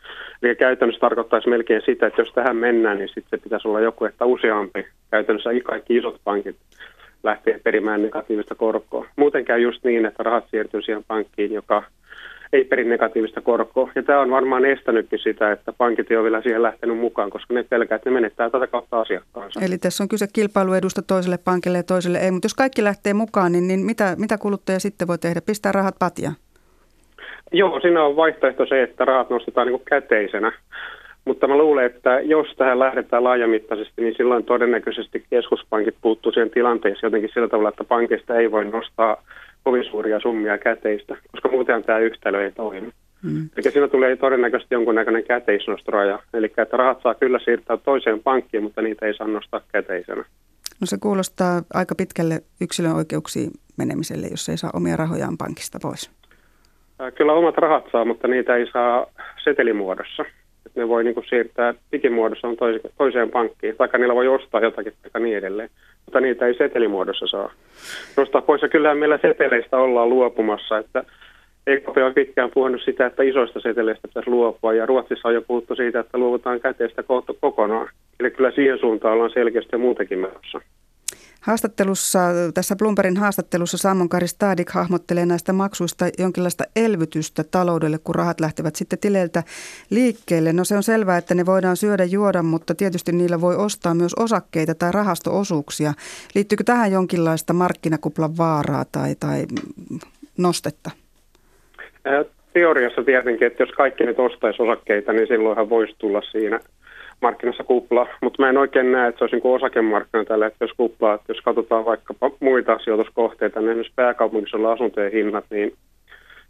Eli 0.44 0.56
käytännössä 0.56 1.00
tarkoittaisi 1.00 1.50
melkein 1.50 1.82
sitä, 1.86 2.08
että 2.08 2.22
jos 2.22 2.34
tähän 2.34 2.58
mennään, 2.58 2.98
niin 2.98 3.10
sitten 3.10 3.40
pitäisi 3.40 3.68
olla 3.68 3.80
joku, 3.80 4.06
että 4.06 4.26
useampi, 4.26 4.86
käytännössä 5.12 5.50
kaikki 5.64 5.96
isot 5.98 6.22
pankit 6.24 6.56
lähtee 7.24 7.60
perimään 7.64 8.02
negatiivista 8.02 8.56
korkoa. 8.56 9.06
Muuten 9.16 9.46
käy 9.46 9.60
just 9.60 9.84
niin, 9.84 10.06
että 10.06 10.24
rahat 10.24 10.46
siirtyy 10.52 10.82
siihen 10.82 11.04
pankkiin, 11.08 11.54
joka 11.54 11.84
ei 12.54 12.64
peri 12.64 12.84
negatiivista 12.84 13.42
korkoa. 13.42 13.92
Ja 13.96 14.04
tämä 14.04 14.22
on 14.22 14.32
varmaan 14.32 14.66
estänytkin 14.66 15.20
sitä, 15.20 15.52
että 15.52 15.74
pankit 15.78 16.12
ei 16.12 16.18
ole 16.18 16.24
vielä 16.24 16.42
siihen 16.42 16.64
lähtenyt 16.64 16.98
mukaan, 16.98 17.30
koska 17.30 17.54
ne 17.54 17.64
pelkää, 17.64 17.96
että 17.96 18.10
ne 18.10 18.14
menettää 18.14 18.50
tätä 18.50 18.68
kautta 18.68 19.02
asiakkaansa. 19.02 19.60
Eli 19.66 19.78
tässä 19.78 20.04
on 20.04 20.08
kyse 20.08 20.28
kilpailuedusta 20.34 21.02
toiselle 21.02 21.38
pankille 21.38 21.78
ja 21.78 21.84
toiselle 21.84 22.18
ei, 22.18 22.32
mutta 22.32 22.46
jos 22.46 22.54
kaikki 22.54 22.84
lähtee 22.84 23.14
mukaan, 23.14 23.52
niin, 23.52 23.68
niin 23.68 23.80
mitä, 23.80 24.16
mitä 24.18 24.38
kuluttaja 24.38 24.80
sitten 24.80 25.08
voi 25.08 25.18
tehdä? 25.18 25.42
Pistää 25.46 25.72
rahat 25.72 25.96
patja? 26.00 26.32
Joo, 27.52 27.80
siinä 27.80 28.04
on 28.04 28.16
vaihtoehto 28.16 28.66
se, 28.66 28.84
että 28.84 29.06
rahat 29.06 29.30
nostetaan 29.30 29.68
niin 29.68 29.82
käteisenä. 29.86 30.52
Mutta 31.26 31.48
mä 31.48 31.58
luulen, 31.58 31.86
että 31.86 32.20
jos 32.20 32.48
tähän 32.58 32.80
lähdetään 32.80 33.24
laajamittaisesti, 33.24 34.02
niin 34.02 34.16
silloin 34.18 34.44
todennäköisesti 34.44 35.26
keskuspankit 35.30 35.96
puuttuu 36.02 36.32
siihen 36.32 36.50
tilanteeseen 36.50 37.08
jotenkin 37.08 37.30
sillä 37.34 37.48
tavalla, 37.48 37.70
että 37.70 37.84
pankista 37.84 38.36
ei 38.36 38.52
voi 38.52 38.66
nostaa 38.66 39.24
kovin 39.64 39.84
suuria 39.84 40.20
summia 40.20 40.58
käteistä, 40.58 41.18
koska 41.32 41.50
muuten 41.50 41.84
tämä 41.84 42.00
yhtälö 42.00 42.44
ei 42.44 42.52
toimi. 42.52 42.90
Mm. 43.24 43.50
Eli 43.58 43.72
siinä 43.72 43.88
tulee 43.88 44.16
todennäköisesti 44.16 44.76
jonkunnäköinen 44.76 45.24
käteisnostoraja, 45.24 46.20
eli 46.34 46.46
että 46.46 46.78
rahat 46.78 47.02
saa 47.04 47.16
kyllä 47.16 47.40
siirtää 47.40 47.78
toiseen 47.78 48.20
pankkiin, 48.20 48.64
mutta 48.64 48.82
niitä 48.82 49.06
ei 49.06 49.14
saa 49.14 49.28
nostaa 49.28 49.62
käteisenä. 49.72 50.26
No 50.82 50.86
se 50.86 50.98
kuulostaa 51.02 51.62
aika 51.74 51.96
pitkälle 51.96 52.42
yksilön 52.62 52.96
oikeuksiin 52.96 53.52
menemiselle, 53.78 54.28
jos 54.28 54.50
ei 54.50 54.58
saa 54.58 54.70
omia 54.74 54.96
rahojaan 54.96 55.38
pankista 55.38 55.80
pois. 55.82 56.12
Kyllä 57.16 57.34
omat 57.34 57.58
rahat 57.58 57.86
saa, 57.92 58.06
mutta 58.06 58.28
niitä 58.28 58.56
ei 58.56 58.72
saa 58.72 59.06
setelimuodossa. 59.44 60.26
Että 60.66 60.80
ne 60.80 60.88
voi 60.88 61.04
niin 61.04 61.14
kuin 61.14 61.26
siirtää 61.30 61.74
digimuodossa 61.92 62.48
toiseen 62.98 63.32
pankkiin, 63.32 63.76
tai 63.76 63.88
niillä 63.98 64.16
voi 64.16 64.28
ostaa 64.28 64.62
jotakin 64.62 64.94
tai 65.14 65.22
niin 65.22 65.38
edelleen. 65.38 65.70
Mutta 66.06 66.20
niitä 66.20 66.48
ei 66.48 66.54
setelimuodossa 66.54 67.28
saa 67.28 67.52
nostaa 68.18 68.42
pois. 68.42 68.62
Ja 68.62 68.70
kyllähän 68.70 68.98
meillä 68.98 69.20
seteleistä 69.22 69.78
ollaan 69.78 70.10
luopumassa, 70.10 70.78
että 70.78 71.04
EKP 71.68 71.98
on 72.06 72.14
pitkään 72.14 72.52
puhunut 72.54 72.82
sitä, 72.86 73.06
että 73.06 73.24
isoista 73.24 73.60
seteleistä 73.60 74.08
pitäisi 74.08 74.30
luopua, 74.30 74.74
ja 74.74 74.86
Ruotsissa 74.86 75.28
on 75.28 75.34
jo 75.34 75.42
puhuttu 75.42 75.76
siitä, 75.76 76.00
että 76.00 76.18
luovutaan 76.18 76.60
käteistä 76.60 77.04
kokonaan. 77.42 77.90
Eli 78.20 78.32
kyllä 78.32 78.52
siihen 78.52 78.80
suuntaan 78.80 79.14
ollaan 79.14 79.34
selkeästi 79.34 79.78
muutenkin 79.78 80.20
menossa. 80.20 80.62
Haastattelussa, 81.44 82.20
tässä 82.54 82.76
Bloombergin 82.76 83.18
haastattelussa 83.18 83.78
Sammon 83.78 84.10
Kari 84.10 84.28
Stadik 84.28 84.70
hahmottelee 84.70 85.26
näistä 85.26 85.54
maksuista 85.54 86.06
jonkinlaista 86.20 86.64
elvytystä 86.76 87.44
taloudelle, 87.44 87.98
kun 88.04 88.16
rahat 88.16 88.40
lähtevät 88.40 88.76
sitten 88.76 89.00
tileiltä 89.00 89.44
liikkeelle. 89.90 90.54
No 90.54 90.64
se 90.64 90.76
on 90.76 90.84
selvää, 90.84 91.18
että 91.18 91.36
ne 91.36 91.46
voidaan 91.46 91.78
syödä 91.78 92.04
juoda, 92.04 92.44
mutta 92.44 92.76
tietysti 92.76 93.12
niillä 93.12 93.42
voi 93.42 93.56
ostaa 93.56 93.94
myös 93.94 94.14
osakkeita 94.14 94.76
tai 94.76 94.92
rahastoosuuksia. 94.92 95.94
Liittyykö 96.36 96.64
tähän 96.64 96.92
jonkinlaista 96.92 97.54
markkinakuplan 97.54 98.38
vaaraa 98.38 98.86
tai, 98.92 99.16
tai 99.20 99.46
nostetta? 100.38 100.92
Teoriassa 102.54 103.04
tietenkin, 103.04 103.48
että 103.48 103.64
jos 103.64 103.72
kaikki 103.72 104.04
nyt 104.04 104.20
ostaisi 104.20 104.62
osakkeita, 104.62 105.14
niin 105.14 105.28
silloinhan 105.28 105.70
voisi 105.70 105.96
tulla 105.98 106.22
siinä 106.32 106.60
markkinassa 107.24 107.64
kupla, 107.64 108.08
mutta 108.22 108.42
mä 108.42 108.50
en 108.50 108.58
oikein 108.58 108.92
näe, 108.92 109.08
että 109.08 109.20
se 109.20 109.24
olisi 109.24 109.36
niin 109.36 109.56
osakemarkkina 109.56 110.26
tällä 110.26 110.46
hetkellä, 110.46 110.74
kuplaa. 110.78 111.14
Että 111.14 111.32
jos 111.32 111.42
katsotaan 111.42 111.86
vaikkapa 111.86 112.32
muita 112.40 112.80
sijoituskohteita, 112.84 113.60
niin 113.60 113.70
esimerkiksi 113.70 113.94
pääkaupunkisella 113.96 114.72
asuntojen 114.72 115.12
hinnat, 115.12 115.46
niin 115.50 115.74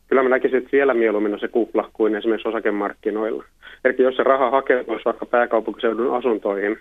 kyllä 0.08 0.24
mä 0.24 0.30
näkisin, 0.30 0.58
että 0.58 0.70
vielä 0.72 0.94
mieluummin 0.94 1.34
on 1.34 1.40
se 1.40 1.48
kupla 1.48 1.90
kuin 1.94 2.16
esimerkiksi 2.16 2.48
osakemarkkinoilla. 2.48 3.44
Eli 3.86 3.96
jos 3.98 4.16
se 4.16 4.24
raha 4.24 4.50
hakeutuisi 4.50 5.06
vaikka 5.06 5.26
pääkaupunkiseudun 5.26 6.16
asuntoihin 6.16 6.78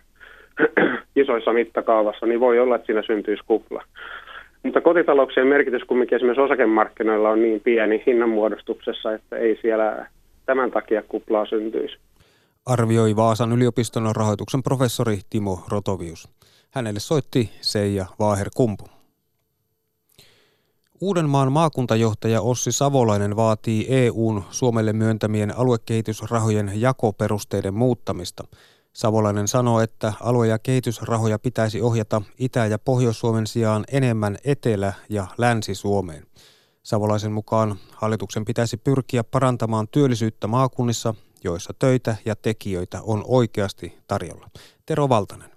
isoissa 1.23 1.53
mittakaavassa, 1.53 2.27
niin 2.27 2.41
voi 2.41 2.59
olla, 2.59 2.75
että 2.77 2.87
siinä 2.87 3.03
syntyisi 3.03 3.43
kupla. 3.47 3.83
Mutta 4.63 4.81
kotitalouksien 4.81 5.47
merkitys 5.47 5.85
kumminkin 5.85 6.17
esimerkiksi 6.17 6.41
osakemarkkinoilla 6.41 7.31
on 7.31 7.43
niin 7.43 7.61
pieni 7.61 8.03
hinnanmuodostuksessa, 8.07 9.15
että 9.15 9.37
ei 9.37 9.59
siellä 9.63 10.07
tämän 10.47 10.71
takia 10.71 11.03
kuplaa 11.09 11.47
syntyisi 11.47 11.99
arvioi 12.67 13.17
Vaasan 13.17 13.53
yliopiston 13.53 14.17
rahoituksen 14.17 14.63
professori 14.63 15.21
Timo 15.31 15.65
Rotovius. 15.69 16.29
Hänelle 16.71 17.01
soitti 17.01 17.51
Seija 17.61 18.07
Vaaher-Kumpu. 18.19 18.89
Uudenmaan 21.01 21.53
maakuntajohtaja 21.53 22.41
Ossi 22.41 22.73
Savolainen 22.73 23.37
vaatii 23.37 23.87
EUn 23.89 24.45
Suomelle 24.51 24.93
myöntämien 24.93 25.59
aluekehitysrahojen 25.59 26.73
jakoperusteiden 26.75 27.75
muuttamista. 27.75 28.45
Savolainen 28.93 29.49
sanoo, 29.49 29.81
että 29.81 30.13
alue- 30.21 30.49
ja 30.49 30.59
kehitysrahoja 30.59 31.39
pitäisi 31.39 31.83
ohjata 31.83 32.23
Itä- 32.39 32.67
ja 32.67 32.79
Pohjois-Suomen 32.79 33.47
sijaan 33.47 33.85
enemmän 33.93 34.39
Etelä- 34.45 34.93
ja 35.09 35.27
Länsi-Suomeen. 35.39 36.27
Savolaisen 36.83 37.33
mukaan 37.33 37.77
hallituksen 37.97 38.45
pitäisi 38.45 38.77
pyrkiä 38.77 39.25
parantamaan 39.25 39.89
työllisyyttä 39.89 40.47
maakunnissa 40.47 41.15
joissa 41.45 41.75
töitä 41.79 42.17
ja 42.25 42.37
tekijöitä 42.37 43.03
on 43.03 43.25
oikeasti 43.27 43.99
tarjolla. 44.07 44.51
Tero 44.87 45.09
Valtanen. 45.09 45.53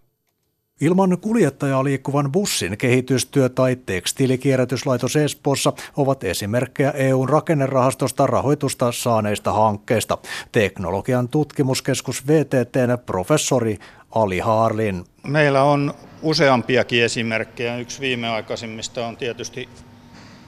Ilman 0.81 1.17
kuljettajaa 1.21 1.83
liikkuvan 1.83 2.31
bussin 2.31 2.77
kehitystyö 2.77 3.49
tai 3.49 3.77
tekstiilikierrätyslaitos 3.85 5.15
Espoossa 5.15 5.73
ovat 5.97 6.23
esimerkkejä 6.23 6.91
EUn 6.91 7.29
rakennerahastosta 7.29 8.27
rahoitusta 8.27 8.91
saaneista 8.91 9.53
hankkeista. 9.53 10.17
Teknologian 10.51 11.29
tutkimuskeskus 11.29 12.27
VTTn 12.27 12.97
professori 13.05 13.77
Ali 14.11 14.39
Haarlin. 14.39 15.05
Meillä 15.23 15.63
on 15.63 15.93
useampiakin 16.21 17.03
esimerkkejä. 17.03 17.77
Yksi 17.77 17.99
viimeaikaisimmista 17.99 19.07
on 19.07 19.17
tietysti 19.17 19.69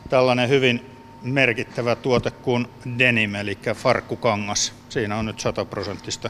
tällainen 0.10 0.50
hyvin 0.50 0.97
merkittävä 1.22 1.96
tuote 1.96 2.32
kuin 2.32 2.68
denim, 3.00 3.36
eli 3.36 3.58
farkkukangas. 3.76 4.74
Siinä 4.90 5.18
on 5.18 5.26
nyt 5.26 5.40
100 5.40 5.66
prosenttista 5.66 6.30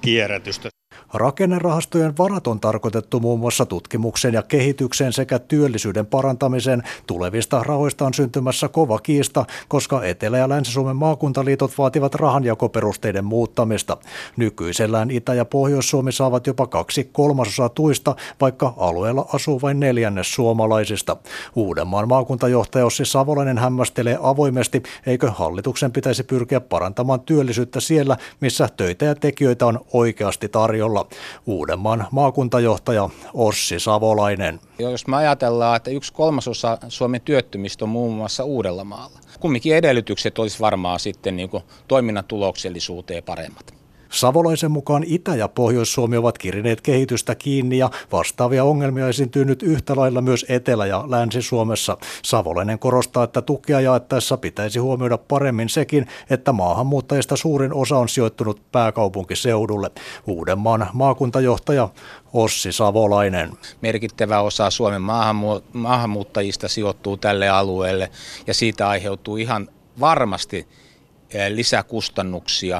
kierrätystä. 0.00 0.79
Rakennerahastojen 1.14 2.16
varat 2.18 2.46
on 2.46 2.60
tarkoitettu 2.60 3.20
muun 3.20 3.40
muassa 3.40 3.66
tutkimuksen 3.66 4.34
ja 4.34 4.42
kehityksen 4.42 5.12
sekä 5.12 5.38
työllisyyden 5.38 6.06
parantamiseen. 6.06 6.82
Tulevista 7.06 7.62
rahoista 7.62 8.06
on 8.06 8.14
syntymässä 8.14 8.68
kova 8.68 8.98
kiista, 8.98 9.44
koska 9.68 10.04
Etelä- 10.04 10.38
ja 10.38 10.48
Länsi-Suomen 10.48 10.96
maakuntaliitot 10.96 11.78
vaativat 11.78 12.14
rahanjakoperusteiden 12.14 13.24
muuttamista. 13.24 13.96
Nykyisellään 14.36 15.10
Itä- 15.10 15.34
ja 15.34 15.44
Pohjois-Suomi 15.44 16.12
saavat 16.12 16.46
jopa 16.46 16.66
kaksi 16.66 17.10
kolmasosaa 17.12 17.68
tuista, 17.68 18.16
vaikka 18.40 18.74
alueella 18.76 19.26
asuu 19.32 19.62
vain 19.62 19.80
neljännes 19.80 20.34
suomalaisista. 20.34 21.16
Uudenmaan 21.56 22.08
maakuntajohtaja 22.08 22.86
Ossi 22.86 23.04
Savolainen 23.04 23.58
hämmästelee 23.58 24.18
avoimesti, 24.22 24.82
eikö 25.06 25.30
hallituksen 25.30 25.92
pitäisi 25.92 26.22
pyrkiä 26.22 26.60
parantamaan 26.60 27.20
työllisyyttä 27.20 27.80
siellä, 27.80 28.16
missä 28.40 28.68
töitä 28.76 29.04
ja 29.04 29.14
tekijöitä 29.14 29.66
on 29.66 29.80
oikeasti 29.92 30.48
tarjolla 30.48 30.99
paikalla 31.04 31.40
Uudenmaan 31.46 32.06
maakuntajohtaja 32.10 33.10
Ossi 33.34 33.80
Savolainen. 33.80 34.60
Jos 34.78 35.06
me 35.06 35.16
ajatellaan, 35.16 35.76
että 35.76 35.90
yksi 35.90 36.12
kolmasosa 36.12 36.78
Suomen 36.88 37.20
työttömistä 37.20 37.84
on 37.84 37.88
muun 37.88 38.14
muassa 38.14 38.44
Uudellamaalla, 38.44 39.18
kumminkin 39.40 39.76
edellytykset 39.76 40.38
olisi 40.38 40.60
varmaan 40.60 41.00
sitten 41.00 41.36
niin 41.36 41.50
toiminnan 41.88 42.24
tuloksellisuuteen 42.24 43.22
paremmat. 43.22 43.79
Savolaisen 44.10 44.70
mukaan 44.70 45.04
Itä- 45.06 45.36
ja 45.36 45.48
Pohjois-Suomi 45.48 46.16
ovat 46.16 46.38
kirineet 46.38 46.80
kehitystä 46.80 47.34
kiinni 47.34 47.78
ja 47.78 47.90
vastaavia 48.12 48.64
ongelmia 48.64 49.08
esiintyy 49.08 49.44
nyt 49.44 49.62
yhtä 49.62 49.96
lailla 49.96 50.20
myös 50.20 50.46
Etelä- 50.48 50.86
ja 50.86 51.04
Länsi-Suomessa. 51.08 51.96
Savolainen 52.22 52.78
korostaa, 52.78 53.24
että 53.24 53.42
tukea 53.42 53.80
jaettaessa 53.80 54.36
pitäisi 54.36 54.78
huomioida 54.78 55.18
paremmin 55.18 55.68
sekin, 55.68 56.06
että 56.30 56.52
maahanmuuttajista 56.52 57.36
suurin 57.36 57.74
osa 57.74 57.98
on 57.98 58.08
sijoittunut 58.08 58.62
pääkaupunkiseudulle. 58.72 59.90
Uudenmaan 60.26 60.86
maakuntajohtaja 60.92 61.88
Ossi 62.32 62.72
Savolainen. 62.72 63.50
Merkittävä 63.80 64.40
osa 64.40 64.70
Suomen 64.70 65.02
maahanmuuttajista 65.72 66.68
sijoittuu 66.68 67.16
tälle 67.16 67.48
alueelle 67.48 68.10
ja 68.46 68.54
siitä 68.54 68.88
aiheutuu 68.88 69.36
ihan 69.36 69.68
varmasti 70.00 70.68
eh, 71.34 71.50
lisäkustannuksia 71.50 72.78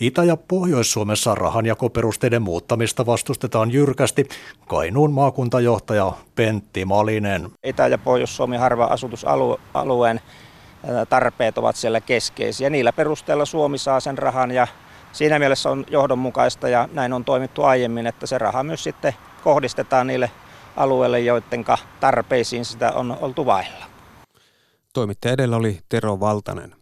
Itä- 0.00 0.24
ja 0.24 0.36
Pohjois-Suomessa 0.36 1.34
rahanjakoperusteiden 1.34 2.42
muuttamista 2.42 3.06
vastustetaan 3.06 3.72
jyrkästi. 3.72 4.28
Kainuun 4.68 5.12
maakuntajohtaja 5.12 6.12
Pentti 6.34 6.84
Malinen. 6.84 7.50
Itä- 7.64 7.88
ja 7.88 7.98
Pohjois-Suomi 7.98 8.56
harva 8.56 8.84
asutusalueen 8.84 10.20
tarpeet 11.08 11.58
ovat 11.58 11.76
siellä 11.76 12.00
keskeisiä. 12.00 12.70
Niillä 12.70 12.92
perusteella 12.92 13.44
Suomi 13.44 13.78
saa 13.78 14.00
sen 14.00 14.18
rahan 14.18 14.50
ja 14.50 14.66
siinä 15.12 15.38
mielessä 15.38 15.70
on 15.70 15.84
johdonmukaista 15.90 16.68
ja 16.68 16.88
näin 16.92 17.12
on 17.12 17.24
toimittu 17.24 17.62
aiemmin, 17.62 18.06
että 18.06 18.26
se 18.26 18.38
raha 18.38 18.62
myös 18.62 18.84
sitten 18.84 19.12
kohdistetaan 19.44 20.06
niille 20.06 20.30
alueille, 20.76 21.20
joiden 21.20 21.64
tarpeisiin 22.00 22.64
sitä 22.64 22.92
on 22.92 23.16
oltu 23.20 23.46
vailla. 23.46 23.84
Toimittaja 24.92 25.34
edellä 25.34 25.56
oli 25.56 25.80
Tero 25.88 26.20
Valtanen. 26.20 26.74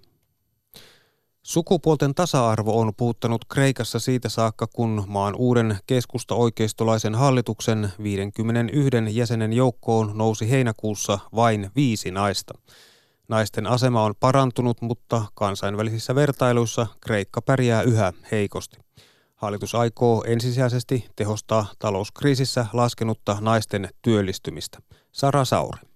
Sukupuolten 1.45 2.15
tasa-arvo 2.15 2.81
on 2.81 2.93
puuttanut 2.97 3.45
Kreikassa 3.45 3.99
siitä 3.99 4.29
saakka, 4.29 4.67
kun 4.67 5.05
maan 5.07 5.35
uuden 5.37 5.79
keskusta-oikeistolaisen 5.87 7.15
hallituksen 7.15 7.93
51 8.03 8.91
jäsenen 9.11 9.53
joukkoon 9.53 10.19
nousi 10.19 10.51
heinäkuussa 10.51 11.19
vain 11.35 11.71
viisi 11.77 12.11
naista. 12.11 12.55
Naisten 13.29 13.67
asema 13.67 14.05
on 14.05 14.15
parantunut, 14.21 14.83
mutta 14.83 15.25
kansainvälisissä 15.35 16.15
vertailuissa 16.15 16.87
Kreikka 17.01 17.43
pärjää 17.43 17.83
yhä 17.83 18.13
heikosti. 18.33 18.77
Hallitus 19.35 19.75
aikoo 19.75 20.25
ensisijaisesti 20.27 21.07
tehostaa 21.17 21.67
talouskriisissä 21.79 22.67
laskenutta 22.73 23.37
naisten 23.41 23.89
työllistymistä. 24.03 24.79
Sara 25.13 25.45
Sauri. 25.45 25.94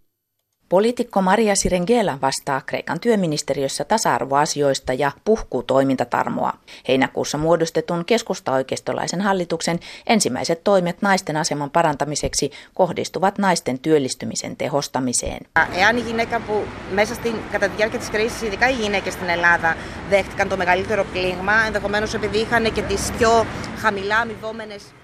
Poliitikko 0.74 1.22
Maria 1.22 1.56
Sirengela 1.56 2.18
vastaa 2.22 2.62
Kreikan 2.62 3.00
työministeriössä 3.00 3.84
tasa-arvoasioista 3.84 4.94
ja 4.94 5.12
puhkuu 5.26 5.64
toimintatarmoa. 5.64 6.54
Heinäkuussa 6.88 7.38
muodostetun 7.38 8.06
keskusta-oikeistolaisen 8.06 9.22
hallituksen 9.22 9.80
ensimmäiset 10.08 10.64
toimet 10.64 11.02
naisten 11.02 11.38
aseman 11.38 11.70
parantamiseksi 11.70 12.52
kohdistuvat 12.74 13.38
naisten 13.38 13.80
työllistymisen 13.80 14.56
tehostamiseen. 14.56 15.46
Εάν 15.76 15.98
η 15.98 16.02
γυναίκα 16.02 16.40
που 16.40 16.64
μέσα 16.92 17.14
στην, 17.14 17.36
κατά 17.52 17.68
τη 17.68 17.76
διάρκεια 17.76 18.00
της 18.00 18.10
κρίσης, 18.10 18.42
ειδικά 18.42 18.70
οι 18.70 18.74
γυναίκες 18.74 19.14
στην 19.14 19.30
Ελλάδα, 19.30 19.76
δέχτηκαν 20.10 20.50
το 20.50 20.58
μεγαλύτερο 20.58 21.06
πλήγμα, 21.12 21.54
ενδεχομένως 21.66 22.14
επειδή 22.14 22.38
είχαν 22.38 22.74
και 22.74 22.82
τις 22.82 23.12
πιο 23.18 23.46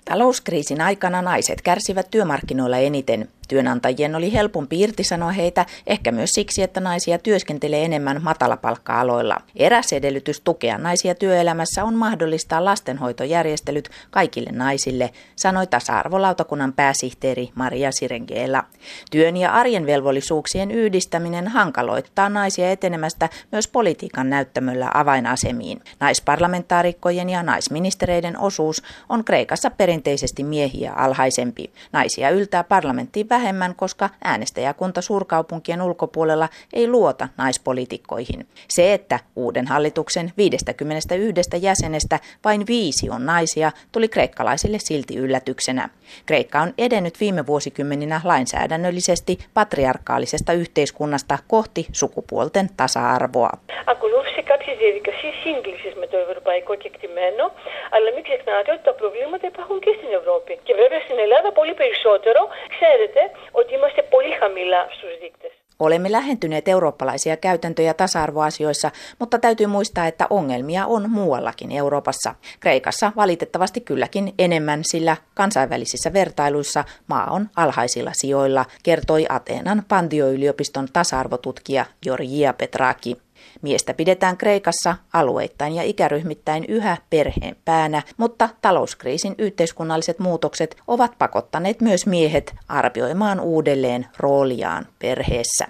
Talouskriisin 0.09 0.81
aikana 0.81 1.21
naiset 1.21 1.61
kärsivät 1.61 2.11
työmarkkinoilla 2.11 2.77
eniten. 2.77 3.29
Työnantajien 3.47 4.15
oli 4.15 4.33
helpompi 4.33 4.81
irtisanoa 4.81 5.31
heitä, 5.31 5.52
ehkä 5.86 6.12
myös 6.12 6.30
siksi, 6.30 6.62
että 6.62 6.80
naisia 6.80 7.18
työskentelee 7.18 7.84
enemmän 7.84 8.22
matalapalkka-aloilla. 8.22 9.36
Eräs 9.56 9.92
edellytys 9.92 10.40
tukea 10.40 10.78
naisia 10.78 11.14
työelämässä 11.14 11.84
on 11.84 11.94
mahdollistaa 11.94 12.64
lastenhoitojärjestelyt 12.64 13.90
kaikille 14.10 14.50
naisille, 14.52 15.10
sanoi 15.36 15.66
tasa-arvolautakunnan 15.66 16.72
pääsihteeri 16.72 17.50
Maria 17.54 17.92
Sirengela. 17.92 18.64
Työn 19.10 19.36
ja 19.36 19.52
arjen 19.52 19.86
velvollisuuksien 19.86 20.70
yhdistäminen 20.70 21.48
hankaloittaa 21.48 22.28
naisia 22.28 22.70
etenemästä 22.70 23.28
myös 23.52 23.68
politiikan 23.68 24.30
näyttämöllä 24.30 24.90
avainasemiin. 24.94 25.82
Naisparlamentaarikkojen 26.00 27.30
ja 27.30 27.42
naisministereiden 27.42 28.38
osuus 28.38 28.82
on 29.08 29.24
Kreikassa 29.24 29.70
perinteisesti 29.70 30.44
miehiä 30.44 30.92
alhaisempi. 30.92 31.72
Naisia 31.92 32.30
yltää 32.30 32.64
parlamenttiin 32.64 33.28
vähemmän, 33.28 33.74
koska 33.74 34.10
äänestäjäkunta 34.24 35.00
suurkaupunkien 35.43 35.81
ulkopuolella 35.81 36.49
ei 36.73 36.87
luota 36.87 37.27
naispoliitikkoihin. 37.37 38.47
Se, 38.67 38.93
että 38.93 39.19
uuden 39.35 39.67
hallituksen 39.67 40.31
51 40.37 41.47
jäsenestä 41.61 42.19
vain 42.45 42.67
viisi 42.67 43.09
on 43.09 43.25
naisia, 43.25 43.71
tuli 43.91 44.07
kreikkalaisille 44.07 44.79
silti 44.79 45.17
yllätyksenä. 45.17 45.89
Kreikka 46.25 46.59
on 46.59 46.73
edennyt 46.77 47.19
viime 47.19 47.47
vuosikymmeninä 47.47 48.21
lainsäädännöllisesti 48.23 49.37
patriarkaalisesta 49.53 50.53
yhteiskunnasta 50.53 51.37
kohti 51.47 51.87
sukupuolten 51.91 52.69
tasa-arvoa. 52.77 53.51
Ακολούθησε 53.85 54.41
κάποιες 54.51 54.77
διαδικασίες 54.83 55.35
σύγκλησης 55.43 55.93
με 56.01 56.07
το 56.11 56.17
ευρωπαϊκό 56.25 56.73
κεκτημένο, 56.83 57.45
αλλά 57.93 58.09
μην 58.15 58.23
ξεχνάτε 58.27 58.69
ότι 58.75 58.83
τα 58.89 58.93
προβλήματα 59.01 59.45
υπάρχουν 59.53 59.77
και 59.85 59.93
στην 59.97 60.11
Ευρώπη. 60.19 60.51
Και 60.65 60.73
βέβαια 60.81 60.99
στην 61.05 61.17
Ελλάδα 61.25 61.49
πολύ 61.59 61.73
περισσότερο. 61.81 62.41
Ξέρετε 62.75 63.21
ότι 63.59 63.71
είμαστε 63.77 64.01
πολύ 64.13 64.31
χαμηλά 64.41 64.81
στους 64.95 65.11
δείκτες. 65.21 65.32
Olemme 65.78 66.12
lähentyneet 66.12 66.68
eurooppalaisia 66.68 67.36
käytäntöjä 67.36 67.94
tasa-arvoasioissa, 67.94 68.90
mutta 69.18 69.38
täytyy 69.38 69.66
muistaa, 69.66 70.06
että 70.06 70.26
ongelmia 70.30 70.86
on 70.86 71.10
muuallakin 71.10 71.72
Euroopassa. 71.72 72.34
Kreikassa 72.60 73.12
valitettavasti 73.16 73.80
kylläkin 73.80 74.34
enemmän, 74.38 74.84
sillä 74.84 75.16
kansainvälisissä 75.34 76.12
vertailuissa 76.12 76.84
maa 77.06 77.30
on 77.30 77.48
alhaisilla 77.56 78.12
sijoilla, 78.12 78.64
kertoi 78.82 79.26
Ateenan 79.28 79.82
Pantio-yliopiston 79.88 80.88
tasa-arvotutkija 80.92 81.86
Georgia 82.02 82.52
Petraki. 82.52 83.23
Miestä 83.62 83.94
pidetään 83.94 84.36
Kreikassa 84.36 84.96
alueittain 85.12 85.74
ja 85.74 85.82
ikäryhmittäin 85.82 86.64
yhä 86.64 86.96
perheen 87.10 87.56
päänä, 87.64 88.02
mutta 88.16 88.48
talouskriisin 88.62 89.34
yhteiskunnalliset 89.38 90.18
muutokset 90.18 90.76
ovat 90.86 91.18
pakottaneet 91.18 91.80
myös 91.80 92.06
miehet 92.06 92.54
arvioimaan 92.68 93.40
uudelleen 93.40 94.06
rooliaan 94.18 94.86
perheessä. 94.98 95.66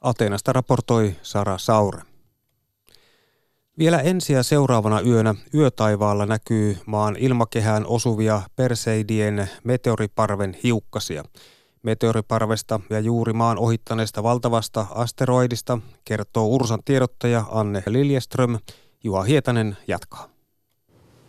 Ateenasta 0.00 0.52
raportoi 0.52 1.16
Sara 1.22 1.58
Saure. 1.58 2.02
Vielä 3.78 4.00
ensi 4.00 4.32
ja 4.32 4.42
seuraavana 4.42 5.00
yönä 5.00 5.34
yötaivaalla 5.54 6.26
näkyy 6.26 6.76
maan 6.86 7.16
ilmakehään 7.16 7.86
osuvia 7.86 8.42
Perseidien 8.56 9.50
meteoriparven 9.64 10.56
hiukkasia– 10.64 11.24
Meteoriparvesta 11.82 12.80
ja 12.90 13.00
juuri 13.00 13.32
maan 13.32 13.58
ohittaneesta 13.58 14.22
valtavasta 14.22 14.86
asteroidista 14.90 15.78
kertoo 16.04 16.46
Ursan 16.46 16.80
tiedottaja 16.84 17.44
Anne 17.50 17.82
Liljeström. 17.86 18.58
Juha 19.04 19.22
Hietanen 19.22 19.76
jatkaa. 19.88 20.28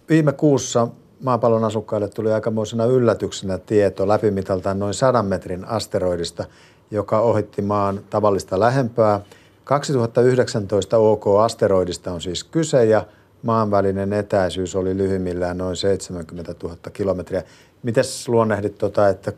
Viime 0.09 0.31
kuussa 0.31 0.87
maapallon 1.23 1.63
asukkaille 1.63 2.07
tuli 2.07 2.31
aikamoisena 2.31 2.85
yllätyksenä 2.85 3.57
tieto 3.57 4.07
läpimitaltaan 4.07 4.79
noin 4.79 4.93
100 4.93 5.23
metrin 5.23 5.65
asteroidista, 5.65 6.45
joka 6.91 7.19
ohitti 7.19 7.61
maan 7.61 7.99
tavallista 8.09 8.59
lähempää. 8.59 9.21
2019 9.63 10.97
OK-asteroidista 10.97 12.11
on 12.11 12.21
siis 12.21 12.43
kyse 12.43 12.85
ja 12.85 13.05
maan 13.43 13.71
välinen 13.71 14.13
etäisyys 14.13 14.75
oli 14.75 14.97
lyhyimmillään 14.97 15.57
noin 15.57 15.75
70 15.75 16.55
000 16.63 16.77
kilometriä. 16.93 17.43
Miten 17.83 18.03
luonnehdit 18.27 18.77
tuota, 18.77 19.09
että 19.09 19.33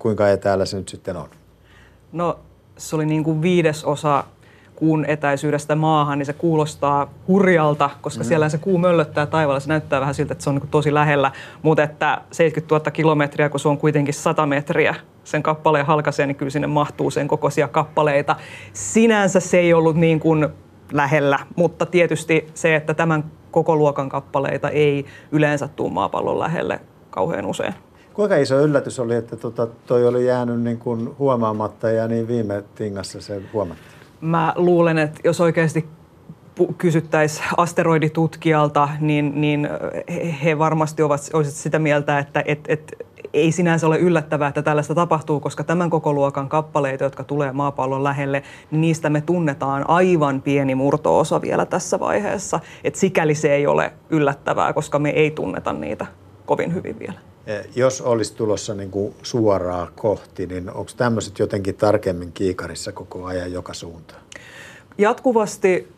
kuinka 0.00 0.28
etäällä 0.28 0.64
se 0.64 0.76
nyt 0.76 0.88
sitten 0.88 1.16
on? 1.16 1.28
No 2.12 2.38
se 2.76 2.96
oli 2.96 3.06
niin 3.06 3.24
kuin 3.24 3.42
viides 3.42 3.84
osa 3.84 4.24
kuun 4.76 5.04
etäisyydestä 5.04 5.74
maahan, 5.74 6.18
niin 6.18 6.26
se 6.26 6.32
kuulostaa 6.32 7.10
hurjalta, 7.28 7.90
koska 8.00 8.24
mm. 8.24 8.28
siellä 8.28 8.48
se 8.48 8.58
kuu 8.58 8.78
möllöttää 8.78 9.26
taivaalla. 9.26 9.60
Se 9.60 9.68
näyttää 9.68 10.00
vähän 10.00 10.14
siltä, 10.14 10.32
että 10.32 10.44
se 10.44 10.50
on 10.50 10.56
niin 10.56 10.68
tosi 10.68 10.94
lähellä, 10.94 11.32
mutta 11.62 11.82
että 11.82 12.20
70 12.32 12.74
000 12.74 12.90
kilometriä, 12.90 13.48
kun 13.48 13.60
se 13.60 13.68
on 13.68 13.78
kuitenkin 13.78 14.14
100 14.14 14.46
metriä 14.46 14.94
sen 15.24 15.42
kappaleen 15.42 15.86
halkaisee, 15.86 16.26
niin 16.26 16.36
kyllä 16.36 16.50
sinne 16.50 16.66
mahtuu 16.66 17.10
sen 17.10 17.28
kokoisia 17.28 17.68
kappaleita. 17.68 18.36
Sinänsä 18.72 19.40
se 19.40 19.58
ei 19.58 19.72
ollut 19.72 19.96
niin 19.96 20.20
kuin 20.20 20.48
lähellä, 20.92 21.38
mutta 21.56 21.86
tietysti 21.86 22.46
se, 22.54 22.76
että 22.76 22.94
tämän 22.94 23.24
koko 23.50 23.76
luokan 23.76 24.08
kappaleita 24.08 24.70
ei 24.70 25.06
yleensä 25.32 25.68
tule 25.68 25.92
maapallon 25.92 26.38
lähelle 26.38 26.80
kauhean 27.10 27.46
usein. 27.46 27.74
Kuinka 28.20 28.36
iso 28.36 28.60
yllätys 28.60 28.98
oli, 28.98 29.14
että 29.14 29.36
tota, 29.36 29.66
toi 29.86 30.06
oli 30.06 30.26
jäänyt 30.26 30.60
niin 30.60 30.78
kuin 30.78 31.10
huomaamatta 31.18 31.90
ja 31.90 32.08
niin 32.08 32.28
viime 32.28 32.64
tingassa 32.74 33.20
se 33.20 33.42
huomattiin? 33.52 33.88
Mä 34.20 34.52
luulen, 34.56 34.98
että 34.98 35.20
jos 35.24 35.40
oikeasti 35.40 35.88
kysyttäisiin 36.78 37.46
asteroiditutkijalta, 37.56 38.88
niin, 39.00 39.40
niin 39.40 39.68
he 40.44 40.58
varmasti 40.58 41.02
ovat, 41.02 41.20
olisivat 41.32 41.56
sitä 41.56 41.78
mieltä, 41.78 42.18
että 42.18 42.42
et, 42.46 42.60
et, 42.68 43.06
ei 43.32 43.52
sinänsä 43.52 43.86
ole 43.86 43.98
yllättävää, 43.98 44.48
että 44.48 44.62
tällaista 44.62 44.94
tapahtuu, 44.94 45.40
koska 45.40 45.64
tämän 45.64 45.90
koko 45.90 46.12
luokan 46.12 46.48
kappaleita, 46.48 47.04
jotka 47.04 47.24
tulee 47.24 47.52
maapallon 47.52 48.04
lähelle, 48.04 48.42
niin 48.70 48.80
niistä 48.80 49.10
me 49.10 49.20
tunnetaan 49.20 49.84
aivan 49.90 50.42
pieni 50.42 50.74
murto-osa 50.74 51.42
vielä 51.42 51.66
tässä 51.66 52.00
vaiheessa. 52.00 52.60
Et 52.84 52.94
sikäli 52.94 53.34
se 53.34 53.54
ei 53.54 53.66
ole 53.66 53.92
yllättävää, 54.10 54.72
koska 54.72 54.98
me 54.98 55.10
ei 55.10 55.30
tunneta 55.30 55.72
niitä 55.72 56.06
kovin 56.46 56.74
hyvin 56.74 56.98
vielä. 56.98 57.29
Eh, 57.46 57.66
jos 57.76 58.00
olisi 58.00 58.34
tulossa 58.34 58.74
niin 58.74 58.90
kuin 58.90 59.14
suoraa 59.22 59.90
kohti, 59.96 60.46
niin 60.46 60.70
onko 60.70 60.90
tämmöiset 60.96 61.38
jotenkin 61.38 61.74
tarkemmin 61.74 62.32
kiikarissa 62.32 62.92
koko 62.92 63.24
ajan 63.24 63.52
joka 63.52 63.74
suuntaan? 63.74 64.20
Jatkuvasti 64.98 65.88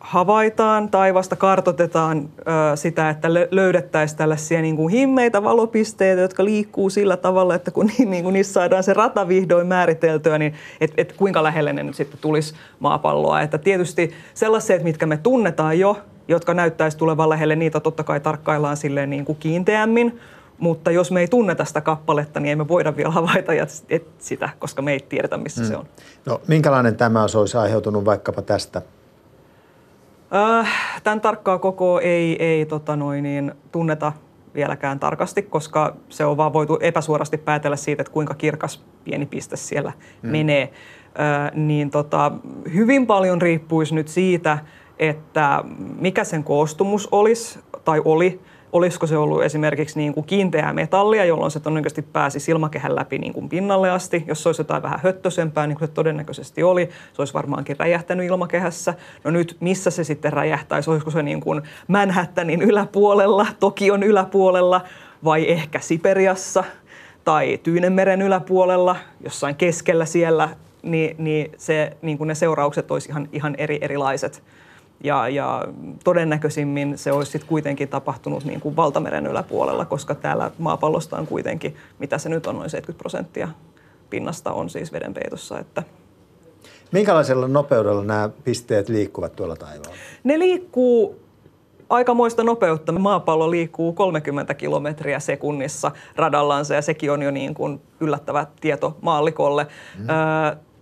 havaitaan 0.00 0.88
taivasta, 0.88 1.36
kartotetaan 1.36 2.28
ö, 2.38 2.76
sitä, 2.76 3.10
että 3.10 3.28
löydettäisiin 3.50 4.18
tällaisia 4.18 4.62
niin 4.62 4.76
kuin 4.76 4.92
himmeitä 4.92 5.42
valopisteitä, 5.42 6.22
jotka 6.22 6.44
liikkuu 6.44 6.90
sillä 6.90 7.16
tavalla, 7.16 7.54
että 7.54 7.70
kun 7.70 7.86
niin 7.98 8.32
niissä 8.32 8.52
saadaan 8.52 8.82
se 8.82 8.92
rata 8.92 9.28
vihdoin 9.28 9.66
määriteltyä, 9.66 10.38
niin 10.38 10.54
et, 10.80 10.92
et 10.96 11.12
kuinka 11.12 11.42
lähelle 11.42 11.72
ne 11.72 11.82
nyt 11.82 11.94
sitten 11.94 12.20
tulisi 12.20 12.54
maapalloa. 12.78 13.40
Että 13.40 13.58
tietysti 13.58 14.10
sellaiset, 14.34 14.82
mitkä 14.82 15.06
me 15.06 15.16
tunnetaan 15.16 15.78
jo, 15.78 15.98
jotka 16.28 16.54
näyttäisi 16.54 16.96
tulevan 16.96 17.28
lähelle, 17.28 17.56
niitä 17.56 17.80
totta 17.80 18.04
kai 18.04 18.20
tarkkaillaan 18.20 18.76
silleen 18.76 19.10
niin 19.10 19.24
kuin 19.24 19.38
kiinteämmin, 19.38 20.20
mutta 20.60 20.90
jos 20.90 21.10
me 21.10 21.20
ei 21.20 21.28
tunneta 21.28 21.64
sitä 21.64 21.80
kappaletta, 21.80 22.40
niin 22.40 22.52
emme 22.52 22.68
voida 22.68 22.96
vielä 22.96 23.10
havaita 23.10 23.52
sitä, 24.18 24.48
koska 24.58 24.82
me 24.82 24.92
ei 24.92 25.00
tiedetä, 25.00 25.36
missä 25.36 25.60
mm. 25.60 25.66
se 25.66 25.76
on. 25.76 25.86
No, 26.26 26.40
minkälainen 26.48 26.96
tämä 26.96 27.22
olisi 27.22 27.56
aiheutunut 27.56 28.04
vaikkapa 28.04 28.42
tästä? 28.42 28.82
Äh, 30.34 31.00
tämän 31.02 31.20
tarkkaa 31.20 31.58
koko 31.58 32.00
ei, 32.00 32.44
ei 32.44 32.66
tota 32.66 32.96
noin, 32.96 33.22
niin, 33.22 33.54
tunneta 33.72 34.12
vieläkään 34.54 35.00
tarkasti, 35.00 35.42
koska 35.42 35.96
se 36.08 36.24
on 36.24 36.36
vaan 36.36 36.52
voitu 36.52 36.78
epäsuorasti 36.80 37.38
päätellä 37.38 37.76
siitä, 37.76 38.02
että 38.02 38.12
kuinka 38.12 38.34
kirkas 38.34 38.84
pieni 39.04 39.26
piste 39.26 39.56
siellä 39.56 39.92
mm. 40.22 40.30
menee. 40.30 40.62
Äh, 40.62 41.52
niin 41.54 41.90
tota, 41.90 42.32
hyvin 42.74 43.06
paljon 43.06 43.42
riippuisi 43.42 43.94
nyt 43.94 44.08
siitä, 44.08 44.58
että 44.98 45.64
mikä 45.98 46.24
sen 46.24 46.44
koostumus 46.44 47.08
olisi 47.12 47.58
tai 47.84 48.02
oli 48.04 48.40
olisiko 48.72 49.06
se 49.06 49.16
ollut 49.16 49.42
esimerkiksi 49.42 49.98
niin 49.98 50.14
kuin 50.14 50.26
kiinteää 50.26 50.72
metallia, 50.72 51.24
jolloin 51.24 51.50
se 51.50 51.60
todennäköisesti 51.60 52.02
pääsi 52.02 52.40
silmakehän 52.40 52.96
läpi 52.96 53.18
niin 53.18 53.32
kuin 53.32 53.48
pinnalle 53.48 53.90
asti. 53.90 54.24
Jos 54.26 54.42
se 54.42 54.48
olisi 54.48 54.60
jotain 54.60 54.82
vähän 54.82 55.00
höttösempää, 55.02 55.66
niin 55.66 55.78
kuin 55.78 55.88
se 55.88 55.94
todennäköisesti 55.94 56.62
oli, 56.62 56.88
se 57.12 57.22
olisi 57.22 57.34
varmaankin 57.34 57.76
räjähtänyt 57.78 58.26
ilmakehässä. 58.26 58.94
No 59.24 59.30
nyt, 59.30 59.56
missä 59.60 59.90
se 59.90 60.04
sitten 60.04 60.32
räjähtäisi? 60.32 60.90
Olisiko 60.90 61.10
se 61.10 61.22
niin 61.22 61.40
kuin 61.40 61.62
Manhattanin 61.88 62.62
yläpuolella, 62.62 63.46
Tokion 63.60 64.02
yläpuolella 64.02 64.80
vai 65.24 65.50
ehkä 65.50 65.80
Siperiassa 65.80 66.64
tai 67.24 67.60
Tyynemeren 67.62 68.22
yläpuolella, 68.22 68.96
jossain 69.24 69.56
keskellä 69.56 70.04
siellä, 70.04 70.48
niin, 70.82 71.16
niin, 71.18 71.52
se, 71.56 71.96
niin 72.02 72.18
kuin 72.18 72.28
ne 72.28 72.34
seuraukset 72.34 72.90
olisi 72.90 73.08
ihan, 73.08 73.28
ihan 73.32 73.54
eri, 73.58 73.78
erilaiset. 73.80 74.42
Ja, 75.04 75.28
ja 75.28 75.64
todennäköisimmin 76.04 76.98
se 76.98 77.12
olisi 77.12 77.32
sitten 77.32 77.48
kuitenkin 77.48 77.88
tapahtunut 77.88 78.44
niin 78.44 78.60
kuin 78.60 78.76
valtameren 78.76 79.26
yläpuolella, 79.26 79.84
koska 79.84 80.14
täällä 80.14 80.50
maapallosta 80.58 81.16
on 81.16 81.26
kuitenkin, 81.26 81.76
mitä 81.98 82.18
se 82.18 82.28
nyt 82.28 82.46
on, 82.46 82.56
noin 82.56 82.70
70 82.70 82.98
prosenttia 83.02 83.48
pinnasta 84.10 84.52
on 84.52 84.70
siis 84.70 84.92
vedenpeitossa. 84.92 85.58
Että 85.58 85.82
Minkälaisella 86.92 87.48
nopeudella 87.48 88.04
nämä 88.04 88.30
pisteet 88.44 88.88
liikkuvat 88.88 89.36
tuolla 89.36 89.56
taivaalla? 89.56 89.96
Ne 90.24 90.38
liikkuu 90.38 91.20
aikamoista 91.90 92.44
nopeutta. 92.44 92.92
Maapallo 92.92 93.50
liikkuu 93.50 93.92
30 93.92 94.54
kilometriä 94.54 95.20
sekunnissa 95.20 95.90
radallansa 96.16 96.74
ja 96.74 96.82
sekin 96.82 97.12
on 97.12 97.22
jo 97.22 97.30
niin 97.30 97.54
kuin 97.54 97.80
yllättävä 98.00 98.46
tieto 98.60 98.96
maallikolle. 99.00 99.66
Mm. 99.98 100.06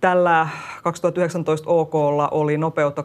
Tällä 0.01 0.47
2019 0.83 1.69
OKlla 1.69 2.27
oli 2.27 2.57
nopeutta 2.57 3.03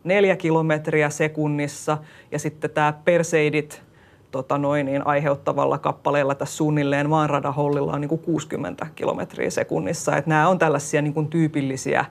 24 0.00 0.36
kilometriä 0.36 1.10
sekunnissa 1.10 1.98
ja 2.32 2.38
sitten 2.38 2.70
tämä 2.70 2.92
Perseidit 3.04 3.82
tota 4.30 4.58
noin, 4.58 4.86
niin 4.86 5.06
aiheuttavalla 5.06 5.78
kappaleella 5.78 6.34
tässä 6.34 6.56
suunnilleen 6.56 7.08
maanradahollilla 7.08 7.92
on 7.92 8.00
niin 8.00 8.08
kuin 8.08 8.20
60 8.20 8.86
kilometriä 8.94 9.50
sekunnissa. 9.50 10.16
Et 10.16 10.26
nämä 10.26 10.48
on 10.48 10.58
tällaisia 10.58 11.02
niin 11.02 11.14
kuin 11.14 11.28
tyypillisiä 11.28 12.04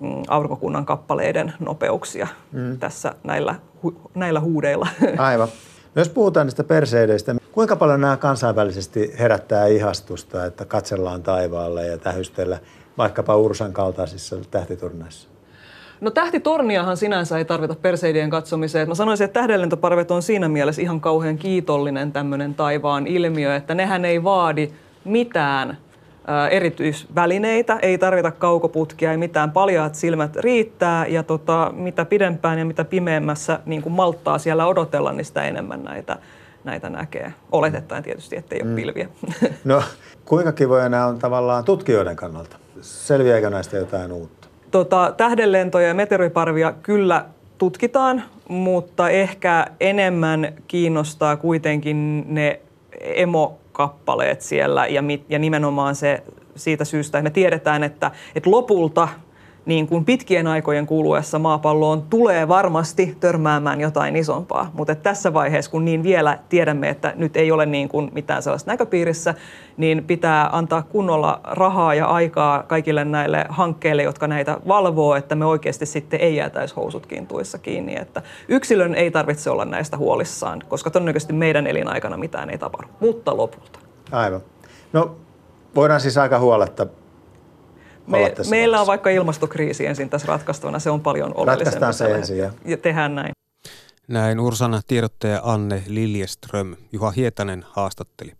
mm, 0.00 0.22
aurinkokunnan 0.28 0.86
kappaleiden 0.86 1.52
nopeuksia 1.60 2.26
mm. 2.52 2.78
tässä 2.78 3.14
näillä, 3.24 3.54
hu, 3.82 4.10
näillä 4.14 4.40
huudeilla. 4.40 4.88
Aivan. 5.18 5.48
Jos 5.96 6.08
puhutaan 6.08 6.46
niistä 6.46 6.64
perseideistä, 6.64 7.34
kuinka 7.52 7.76
paljon 7.76 8.00
nämä 8.00 8.16
kansainvälisesti 8.16 9.14
herättää 9.18 9.66
ihastusta, 9.66 10.44
että 10.44 10.64
katsellaan 10.64 11.22
taivaalle 11.22 11.86
ja 11.86 11.98
tähystellä 11.98 12.58
vaikkapa 12.98 13.36
Ursan 13.36 13.72
kaltaisissa 13.72 14.36
tähtiturneissa? 14.50 15.37
No 16.00 16.10
tähtitorniahan 16.10 16.96
sinänsä 16.96 17.38
ei 17.38 17.44
tarvita 17.44 17.74
perseidien 17.74 18.30
katsomiseen. 18.30 18.88
Mä 18.88 18.94
sanoisin, 18.94 19.24
että 19.24 19.40
tähdenlentoparvet 19.40 20.10
on 20.10 20.22
siinä 20.22 20.48
mielessä 20.48 20.82
ihan 20.82 21.00
kauhean 21.00 21.38
kiitollinen 21.38 22.12
tämmöinen 22.12 22.54
taivaan 22.54 23.06
ilmiö, 23.06 23.56
että 23.56 23.74
nehän 23.74 24.04
ei 24.04 24.24
vaadi 24.24 24.70
mitään 25.04 25.78
erityisvälineitä, 26.50 27.78
ei 27.82 27.98
tarvita 27.98 28.30
kaukoputkia, 28.30 29.10
ei 29.10 29.16
mitään, 29.16 29.50
paljaat 29.50 29.94
silmät 29.94 30.36
riittää 30.36 31.06
ja 31.06 31.22
tota, 31.22 31.72
mitä 31.74 32.04
pidempään 32.04 32.58
ja 32.58 32.64
mitä 32.64 32.84
pimeämmässä 32.84 33.60
niin 33.66 33.82
kuin 33.82 33.92
malttaa 33.92 34.38
siellä 34.38 34.66
odotella, 34.66 35.12
niin 35.12 35.24
sitä 35.24 35.44
enemmän 35.44 35.84
näitä, 35.84 36.18
näitä 36.64 36.90
näkee. 36.90 37.32
Oletettaen 37.52 38.02
tietysti, 38.02 38.36
ettei 38.36 38.62
ole 38.62 38.70
mm. 38.70 38.76
pilviä. 38.76 39.08
No 39.64 39.82
kuinka 40.24 40.52
kivoja 40.52 40.88
nämä 40.88 41.06
on 41.06 41.18
tavallaan 41.18 41.64
tutkijoiden 41.64 42.16
kannalta? 42.16 42.56
Selviääkö 42.80 43.50
näistä 43.50 43.76
jotain 43.76 44.12
uutta? 44.12 44.37
Tota, 44.70 45.14
tähdenlentoja 45.16 45.88
ja 45.88 45.94
meteoriparvia 45.94 46.72
kyllä 46.82 47.24
tutkitaan, 47.58 48.22
mutta 48.48 49.08
ehkä 49.08 49.66
enemmän 49.80 50.52
kiinnostaa 50.68 51.36
kuitenkin 51.36 52.24
ne 52.28 52.60
emokappaleet 53.00 54.40
siellä 54.40 54.86
ja, 54.86 55.02
ja 55.28 55.38
nimenomaan 55.38 55.94
se 55.94 56.22
siitä 56.56 56.84
syystä, 56.84 57.18
että 57.18 57.30
me 57.30 57.30
tiedetään, 57.30 57.84
että, 57.84 58.10
että 58.34 58.50
lopulta– 58.50 59.08
niin 59.68 59.86
kuin 59.86 60.04
pitkien 60.04 60.46
aikojen 60.46 60.86
kuluessa 60.86 61.38
maapalloon 61.38 62.02
tulee 62.02 62.48
varmasti 62.48 63.16
törmäämään 63.20 63.80
jotain 63.80 64.16
isompaa. 64.16 64.70
Mutta 64.74 64.94
tässä 64.94 65.34
vaiheessa, 65.34 65.70
kun 65.70 65.84
niin 65.84 66.02
vielä 66.02 66.38
tiedämme, 66.48 66.88
että 66.88 67.12
nyt 67.16 67.36
ei 67.36 67.50
ole 67.52 67.66
niin 67.66 67.88
kuin 67.88 68.10
mitään 68.14 68.42
sellaista 68.42 68.70
näköpiirissä, 68.70 69.34
niin 69.76 70.04
pitää 70.04 70.48
antaa 70.52 70.82
kunnolla 70.82 71.40
rahaa 71.44 71.94
ja 71.94 72.06
aikaa 72.06 72.62
kaikille 72.62 73.04
näille 73.04 73.46
hankkeille, 73.48 74.02
jotka 74.02 74.26
näitä 74.26 74.56
valvoo, 74.68 75.14
että 75.14 75.34
me 75.34 75.44
oikeasti 75.44 75.86
sitten 75.86 76.20
ei 76.20 76.36
jäätäisi 76.36 76.74
housut 76.74 77.06
kintuissa 77.06 77.58
kiinni. 77.58 77.96
Että 77.96 78.22
yksilön 78.48 78.94
ei 78.94 79.10
tarvitse 79.10 79.50
olla 79.50 79.64
näistä 79.64 79.96
huolissaan, 79.96 80.62
koska 80.68 80.90
todennäköisesti 80.90 81.32
meidän 81.32 81.66
elinaikana 81.66 82.16
mitään 82.16 82.50
ei 82.50 82.58
tapahdu, 82.58 82.86
mutta 83.00 83.36
lopulta. 83.36 83.78
Aivan. 84.12 84.40
No 84.92 85.16
voidaan 85.74 86.00
siis 86.00 86.18
aika 86.18 86.38
huoletta 86.38 86.86
me, 88.08 88.34
meillä 88.50 88.80
on 88.80 88.86
vaikka 88.86 89.10
ilmastokriisi 89.10 89.86
ensin 89.86 90.10
tässä 90.10 90.28
ratkaistavana, 90.28 90.78
se 90.78 90.90
on 90.90 91.00
paljon 91.00 91.32
oleellisempi. 91.34 91.80
Ratkaistaan 91.80 92.10
se 92.10 92.18
ensin. 92.18 92.38
Ja. 92.38 92.52
ja 92.64 92.76
tehdään 92.76 93.14
näin. 93.14 93.32
Näin 94.08 94.40
Ursan 94.40 94.82
tiedottaja 94.86 95.40
Anne 95.44 95.82
Liljeström. 95.86 96.76
Juha 96.92 97.10
Hietanen 97.10 97.64
haastatteli. 97.70 98.32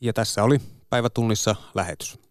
Ja 0.00 0.12
tässä 0.12 0.44
oli 0.44 0.60
päivätunnissa 0.90 1.56
lähetys. 1.74 2.25